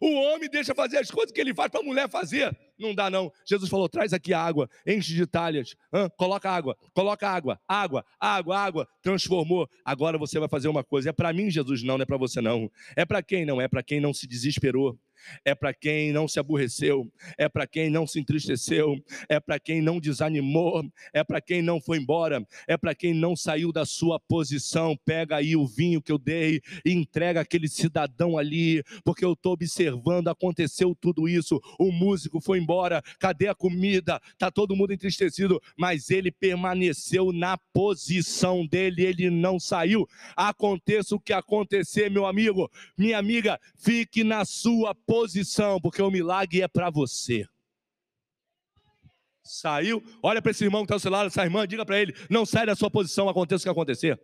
O 0.00 0.12
homem 0.14 0.48
deixa 0.48 0.74
fazer 0.74 0.98
as 0.98 1.10
coisas 1.10 1.30
que 1.30 1.40
ele 1.40 1.54
faz 1.54 1.70
para 1.70 1.80
a 1.80 1.84
mulher 1.84 2.08
fazer. 2.08 2.56
Não 2.82 2.94
dá, 2.94 3.08
não. 3.08 3.32
Jesus 3.46 3.70
falou: 3.70 3.88
traz 3.88 4.12
aqui 4.12 4.34
água, 4.34 4.68
enche 4.84 5.14
de 5.14 5.24
talhas, 5.24 5.76
coloca 6.16 6.50
água, 6.50 6.76
coloca 6.92 7.28
água, 7.28 7.60
água, 7.66 8.04
água, 8.18 8.58
água. 8.58 8.88
Transformou. 9.00 9.68
Agora 9.84 10.18
você 10.18 10.40
vai 10.40 10.48
fazer 10.48 10.66
uma 10.66 10.82
coisa. 10.82 11.10
É 11.10 11.12
para 11.12 11.32
mim, 11.32 11.48
Jesus, 11.48 11.82
não, 11.82 11.96
não 11.96 12.02
é 12.02 12.06
para 12.06 12.16
você, 12.16 12.40
não. 12.40 12.68
É 12.96 13.04
para 13.04 13.22
quem 13.22 13.46
não? 13.46 13.60
É 13.60 13.68
para 13.68 13.82
quem 13.82 14.00
não 14.00 14.12
se 14.12 14.26
desesperou 14.26 14.98
é 15.44 15.54
para 15.54 15.72
quem 15.72 16.12
não 16.12 16.26
se 16.26 16.38
aborreceu, 16.38 17.10
é 17.38 17.48
para 17.48 17.66
quem 17.66 17.90
não 17.90 18.06
se 18.06 18.20
entristeceu, 18.20 18.96
é 19.28 19.38
para 19.40 19.58
quem 19.58 19.80
não 19.80 20.00
desanimou, 20.00 20.84
é 21.12 21.22
para 21.24 21.40
quem 21.40 21.62
não 21.62 21.80
foi 21.80 21.98
embora, 21.98 22.46
é 22.66 22.76
para 22.76 22.94
quem 22.94 23.14
não 23.14 23.36
saiu 23.36 23.72
da 23.72 23.84
sua 23.84 24.18
posição. 24.18 24.96
Pega 25.04 25.36
aí 25.36 25.56
o 25.56 25.66
vinho 25.66 26.02
que 26.02 26.12
eu 26.12 26.18
dei 26.18 26.60
e 26.84 26.92
entrega 26.92 27.40
aquele 27.40 27.68
cidadão 27.68 28.36
ali, 28.36 28.82
porque 29.04 29.24
eu 29.24 29.32
estou 29.32 29.52
observando, 29.52 30.28
aconteceu 30.28 30.94
tudo 31.00 31.28
isso. 31.28 31.60
O 31.78 31.90
músico 31.90 32.40
foi 32.40 32.58
embora, 32.58 33.02
cadê 33.18 33.48
a 33.48 33.54
comida? 33.54 34.20
Tá 34.38 34.50
todo 34.50 34.76
mundo 34.76 34.92
entristecido, 34.92 35.60
mas 35.76 36.10
ele 36.10 36.30
permaneceu 36.30 37.32
na 37.32 37.56
posição 37.72 38.66
dele, 38.66 39.04
ele 39.04 39.30
não 39.30 39.58
saiu. 39.58 40.06
Aconteça 40.36 41.14
o 41.14 41.20
que 41.20 41.32
acontecer, 41.32 42.10
meu 42.10 42.26
amigo, 42.26 42.70
minha 42.96 43.18
amiga, 43.18 43.58
fique 43.76 44.24
na 44.24 44.44
sua 44.44 44.94
posição 44.94 45.11
posição, 45.12 45.78
porque 45.78 46.00
o 46.00 46.10
milagre 46.10 46.62
é 46.62 46.68
para 46.68 46.88
você. 46.88 47.46
Saiu, 49.44 50.02
olha 50.22 50.40
para 50.40 50.52
esse 50.52 50.64
irmão 50.64 50.82
que 50.82 50.86
está 50.86 50.94
ao 50.94 51.00
seu 51.00 51.10
lado, 51.10 51.26
essa 51.26 51.42
irmã, 51.42 51.68
diga 51.68 51.84
para 51.84 52.00
ele: 52.00 52.14
não 52.30 52.46
sai 52.46 52.64
da 52.64 52.74
sua 52.74 52.90
posição, 52.90 53.28
aconteça 53.28 53.62
o 53.62 53.64
que 53.64 53.68
acontecer. 53.68 54.18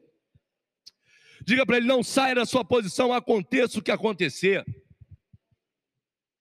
Diga 1.45 1.67
para 1.67 1.77
ele: 1.77 1.87
não 1.87 2.03
saia 2.03 2.37
da 2.37 2.47
sua 2.47 2.65
posição, 2.65 3.13
aconteça 3.13 3.79
o 3.79 3.83
que 3.83 3.91
acontecer. 3.91 4.65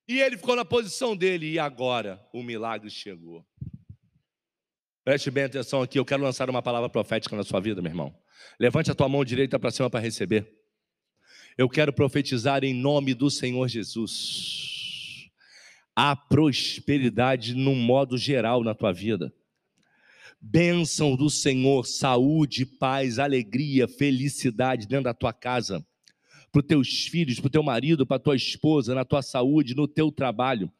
E 0.07 0.21
ele 0.21 0.37
ficou 0.37 0.55
na 0.55 0.63
posição 0.63 1.13
dele, 1.13 1.51
e 1.51 1.59
agora 1.59 2.25
o 2.33 2.41
milagre 2.41 2.89
chegou. 2.89 3.45
Preste 5.03 5.29
bem 5.29 5.43
atenção 5.43 5.81
aqui, 5.81 5.99
eu 5.99 6.05
quero 6.05 6.23
lançar 6.23 6.49
uma 6.49 6.61
palavra 6.61 6.89
profética 6.89 7.35
na 7.35 7.43
sua 7.43 7.59
vida, 7.59 7.81
meu 7.81 7.91
irmão. 7.91 8.17
Levante 8.57 8.89
a 8.91 8.95
tua 8.95 9.09
mão 9.09 9.25
direita 9.25 9.59
para 9.59 9.71
cima 9.71 9.89
para 9.89 9.99
receber. 9.99 10.49
Eu 11.57 11.67
quero 11.67 11.91
profetizar 11.91 12.63
em 12.63 12.71
nome 12.71 13.15
do 13.15 13.31
Senhor 13.31 13.67
Jesus. 13.67 15.27
A 15.95 16.15
prosperidade 16.15 17.55
no 17.55 17.73
modo 17.73 18.15
geral 18.15 18.63
na 18.63 18.75
tua 18.75 18.93
vida. 18.93 19.33
Bênção 20.39 21.15
do 21.15 21.31
Senhor, 21.31 21.87
saúde, 21.87 22.63
paz, 22.63 23.17
alegria, 23.17 23.87
felicidade 23.87 24.85
dentro 24.85 25.05
da 25.05 25.15
tua 25.15 25.33
casa, 25.33 25.83
para 26.51 26.59
os 26.59 26.67
teus 26.67 27.07
filhos, 27.07 27.39
para 27.39 27.47
o 27.47 27.51
teu 27.51 27.63
marido, 27.63 28.05
para 28.05 28.17
a 28.17 28.19
tua 28.19 28.35
esposa, 28.35 28.93
na 28.93 29.03
tua 29.03 29.23
saúde, 29.23 29.73
no 29.73 29.87
teu 29.87 30.11
trabalho, 30.11 30.71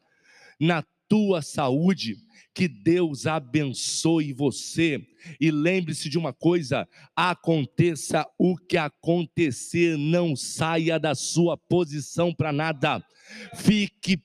na 0.59 0.83
tua 1.09 1.41
saúde 1.41 2.17
que 2.57 2.67
Deus 2.67 3.27
abençoe 3.27 4.33
você. 4.33 4.99
E 5.39 5.51
lembre-se 5.51 6.09
de 6.09 6.17
uma 6.17 6.33
coisa: 6.33 6.89
aconteça 7.15 8.27
o 8.35 8.57
que 8.57 8.75
acontecer, 8.75 9.95
não 9.95 10.35
saia 10.35 10.99
da 10.99 11.13
sua 11.13 11.55
posição 11.55 12.33
para 12.33 12.51
nada. 12.51 13.05
Fique, 13.57 14.17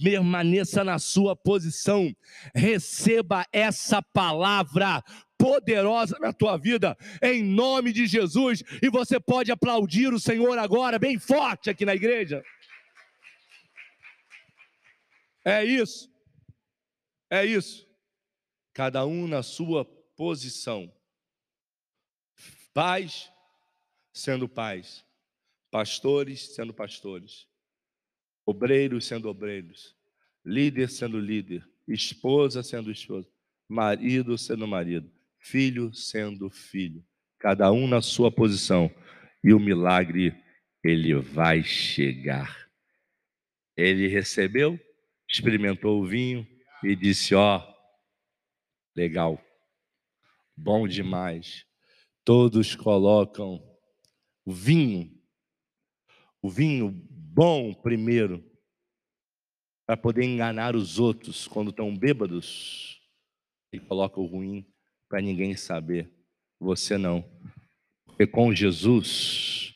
permaneça 0.00 0.84
na 0.84 1.00
sua 1.00 1.34
posição. 1.34 2.14
Receba 2.54 3.44
essa 3.52 4.00
palavra 4.00 5.02
poderosa 5.36 6.16
na 6.20 6.32
tua 6.32 6.56
vida, 6.56 6.96
em 7.20 7.42
nome 7.42 7.92
de 7.92 8.06
Jesus. 8.06 8.62
E 8.80 8.88
você 8.88 9.18
pode 9.18 9.50
aplaudir 9.50 10.14
o 10.14 10.20
Senhor 10.20 10.56
agora, 10.56 11.00
bem 11.00 11.18
forte 11.18 11.68
aqui 11.68 11.84
na 11.84 11.96
igreja. 11.96 12.44
É 15.44 15.64
isso. 15.64 16.11
É 17.32 17.46
isso. 17.46 17.88
Cada 18.74 19.06
um 19.06 19.26
na 19.26 19.42
sua 19.42 19.86
posição. 19.86 20.92
Pais 22.74 23.32
sendo 24.12 24.46
pais, 24.46 25.02
pastores 25.70 26.54
sendo 26.54 26.74
pastores, 26.74 27.48
obreiros 28.44 29.06
sendo 29.06 29.30
obreiros, 29.30 29.96
líder 30.44 30.90
sendo 30.90 31.18
líder, 31.18 31.66
esposa 31.88 32.62
sendo 32.62 32.90
esposa, 32.90 33.26
marido 33.66 34.36
sendo 34.36 34.68
marido, 34.68 35.10
filho 35.38 35.90
sendo 35.94 36.50
filho, 36.50 37.02
cada 37.38 37.72
um 37.72 37.88
na 37.88 38.02
sua 38.02 38.30
posição, 38.30 38.94
e 39.42 39.54
o 39.54 39.58
milagre 39.58 40.36
ele 40.84 41.14
vai 41.14 41.62
chegar. 41.62 42.70
Ele 43.74 44.06
recebeu, 44.06 44.78
experimentou 45.26 46.02
o 46.02 46.06
vinho, 46.06 46.46
e 46.82 46.96
disse: 46.96 47.34
Ó, 47.34 47.58
oh, 47.58 47.74
legal, 48.96 49.42
bom 50.56 50.86
demais. 50.86 51.66
Todos 52.24 52.74
colocam 52.74 53.62
o 54.44 54.52
vinho, 54.52 55.12
o 56.40 56.48
vinho 56.48 56.90
bom 56.90 57.72
primeiro, 57.74 58.44
para 59.86 59.96
poder 59.96 60.24
enganar 60.24 60.76
os 60.76 60.98
outros 60.98 61.46
quando 61.46 61.70
estão 61.70 61.96
bêbados, 61.96 63.00
e 63.72 63.80
coloca 63.80 64.20
o 64.20 64.26
ruim 64.26 64.66
para 65.08 65.20
ninguém 65.20 65.56
saber. 65.56 66.12
Você 66.60 66.96
não. 66.96 67.24
Porque 68.04 68.26
com 68.26 68.54
Jesus 68.54 69.74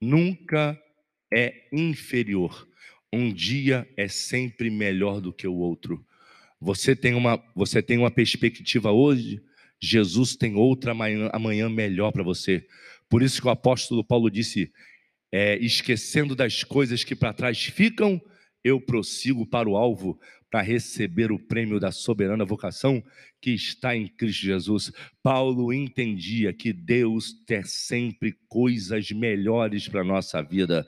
nunca 0.00 0.80
é 1.32 1.68
inferior. 1.72 2.68
Um 3.12 3.32
dia 3.32 3.88
é 3.96 4.08
sempre 4.08 4.70
melhor 4.70 5.20
do 5.20 5.32
que 5.32 5.46
o 5.46 5.54
outro. 5.54 6.04
Você 6.64 6.96
tem 6.96 7.12
uma, 7.12 7.44
você 7.54 7.82
tem 7.82 7.98
uma 7.98 8.10
perspectiva 8.10 8.90
hoje, 8.90 9.38
Jesus 9.78 10.34
tem 10.34 10.54
outra 10.54 10.92
amanhã, 10.92 11.28
amanhã 11.30 11.68
melhor 11.68 12.10
para 12.10 12.22
você. 12.22 12.66
Por 13.06 13.22
isso 13.22 13.38
que 13.42 13.46
o 13.46 13.50
apóstolo 13.50 14.02
Paulo 14.02 14.30
disse: 14.30 14.72
é, 15.30 15.58
esquecendo 15.58 16.34
das 16.34 16.64
coisas 16.64 17.04
que 17.04 17.14
para 17.14 17.34
trás 17.34 17.62
ficam, 17.64 18.18
eu 18.64 18.80
prossigo 18.80 19.46
para 19.46 19.68
o 19.68 19.76
alvo, 19.76 20.18
para 20.54 20.62
receber 20.62 21.32
o 21.32 21.38
prêmio 21.38 21.80
da 21.80 21.90
soberana 21.90 22.44
vocação 22.44 23.02
que 23.40 23.50
está 23.50 23.96
em 23.96 24.06
Cristo 24.06 24.42
Jesus. 24.42 24.92
Paulo 25.20 25.72
entendia 25.72 26.52
que 26.52 26.72
Deus 26.72 27.32
tem 27.44 27.64
sempre 27.64 28.38
coisas 28.46 29.10
melhores 29.10 29.88
para 29.88 30.02
a 30.02 30.04
nossa 30.04 30.40
vida. 30.40 30.86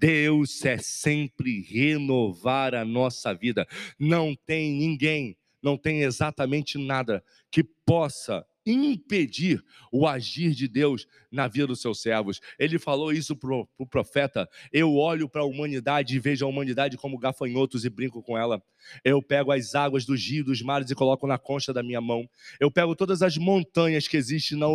Deus 0.00 0.64
é 0.64 0.78
sempre 0.78 1.60
renovar 1.60 2.74
a 2.74 2.84
nossa 2.84 3.32
vida. 3.32 3.68
Não 4.00 4.34
tem 4.34 4.72
ninguém, 4.72 5.36
não 5.62 5.78
tem 5.78 6.02
exatamente 6.02 6.76
nada 6.76 7.22
que 7.52 7.62
possa 7.62 8.44
impedir 8.66 9.62
o 9.92 10.08
agir 10.08 10.52
de 10.52 10.66
Deus 10.66 11.06
na 11.30 11.46
vida 11.46 11.68
dos 11.68 11.80
seus 11.80 12.00
servos. 12.00 12.40
Ele 12.58 12.80
falou 12.80 13.12
isso 13.12 13.36
para 13.36 13.54
o 13.54 13.86
profeta: 13.86 14.48
Eu 14.72 14.96
olho 14.96 15.28
para 15.28 15.42
a 15.42 15.46
humanidade 15.46 16.16
e 16.16 16.18
vejo 16.18 16.44
a 16.44 16.48
humanidade 16.48 16.96
como 16.96 17.16
gafanhotos 17.16 17.84
e 17.84 17.90
brinco 17.90 18.20
com 18.24 18.36
ela. 18.36 18.60
Eu 19.04 19.22
pego 19.22 19.52
as 19.52 19.74
águas 19.74 20.04
dos 20.04 20.24
rios, 20.24 20.44
dos 20.44 20.62
mares 20.62 20.90
e 20.90 20.94
coloco 20.94 21.26
na 21.26 21.38
concha 21.38 21.72
da 21.72 21.82
minha 21.82 22.00
mão. 22.00 22.28
Eu 22.60 22.70
pego 22.70 22.94
todas 22.94 23.22
as 23.22 23.36
montanhas 23.36 24.08
que 24.08 24.16
existem 24.16 24.58
na, 24.58 24.66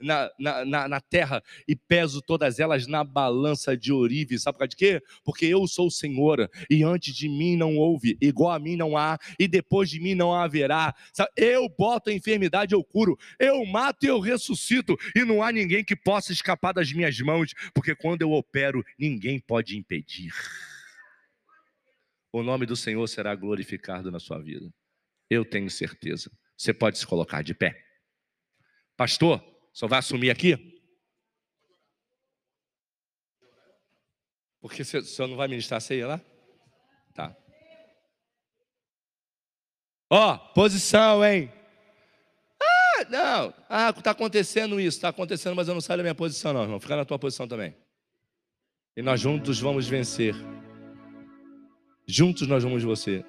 na, 0.00 0.30
na, 0.38 0.64
na, 0.64 0.88
na 0.88 1.00
terra 1.00 1.42
e 1.66 1.74
peso 1.74 2.20
todas 2.20 2.58
elas 2.58 2.86
na 2.86 3.04
balança 3.04 3.76
de 3.76 3.92
Orive. 3.92 4.38
Sabe 4.38 4.54
por 4.54 4.60
causa 4.60 4.70
de 4.70 4.76
quê? 4.76 5.02
Porque 5.24 5.46
eu 5.46 5.66
sou 5.66 5.86
o 5.88 5.90
Senhor 5.90 6.50
e 6.70 6.82
antes 6.82 7.14
de 7.14 7.28
mim 7.28 7.56
não 7.56 7.76
houve, 7.76 8.16
igual 8.20 8.52
a 8.52 8.58
mim 8.58 8.76
não 8.76 8.96
há 8.96 9.18
e 9.38 9.48
depois 9.48 9.88
de 9.90 10.00
mim 10.00 10.14
não 10.14 10.34
haverá. 10.34 10.94
Sabe? 11.12 11.30
Eu 11.36 11.68
boto 11.68 12.10
a 12.10 12.12
enfermidade, 12.12 12.74
eu 12.74 12.82
curo. 12.82 13.18
Eu 13.38 13.64
mato 13.66 14.04
e 14.04 14.08
eu 14.08 14.20
ressuscito 14.20 14.96
e 15.14 15.24
não 15.24 15.42
há 15.42 15.52
ninguém 15.52 15.84
que 15.84 15.96
possa 15.96 16.32
escapar 16.32 16.72
das 16.72 16.92
minhas 16.92 17.18
mãos, 17.20 17.52
porque 17.74 17.94
quando 17.94 18.22
eu 18.22 18.32
opero, 18.32 18.84
ninguém 18.98 19.38
pode 19.38 19.76
impedir 19.76 20.32
o 22.32 22.42
nome 22.42 22.66
do 22.66 22.76
Senhor 22.76 23.06
será 23.06 23.34
glorificado 23.34 24.10
na 24.10 24.18
sua 24.18 24.38
vida. 24.38 24.70
Eu 25.30 25.44
tenho 25.44 25.70
certeza. 25.70 26.30
Você 26.56 26.72
pode 26.72 26.98
se 26.98 27.06
colocar 27.06 27.42
de 27.42 27.54
pé. 27.54 27.82
Pastor, 28.96 29.42
só 29.72 29.86
vai 29.86 29.98
assumir 29.98 30.30
aqui? 30.30 30.76
Porque 34.60 34.82
o 34.82 34.84
senhor 34.84 35.28
não 35.28 35.36
vai 35.36 35.46
ministrar 35.46 35.80
ceia 35.80 36.06
lá? 36.06 36.20
Tá. 37.14 37.36
Ó, 40.10 40.34
oh, 40.34 40.38
posição, 40.54 41.24
hein? 41.24 41.52
Ah, 42.60 43.04
não. 43.08 43.54
Ah, 43.68 43.90
está 43.90 44.10
acontecendo 44.12 44.80
isso, 44.80 44.98
está 44.98 45.10
acontecendo, 45.10 45.54
mas 45.54 45.68
eu 45.68 45.74
não 45.74 45.80
saio 45.80 45.98
da 45.98 46.02
minha 46.02 46.14
posição, 46.14 46.52
não, 46.52 46.62
irmão. 46.62 46.80
Fica 46.80 46.96
na 46.96 47.04
tua 47.04 47.18
posição 47.18 47.46
também. 47.46 47.76
E 48.96 49.02
nós 49.02 49.20
juntos 49.20 49.60
vamos 49.60 49.86
vencer. 49.86 50.34
Juntos 52.08 52.46
nós 52.46 52.62
vamos 52.62 52.84
você. 52.84 53.24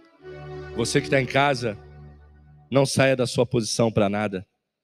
Você 0.75 1.01
que 1.01 1.07
está 1.07 1.19
em 1.19 1.25
casa, 1.25 1.75
não 2.69 2.85
saia 2.85 3.15
da 3.15 3.25
sua 3.25 3.43
posição 3.43 3.91
para 3.91 4.07
nada. 4.07 4.45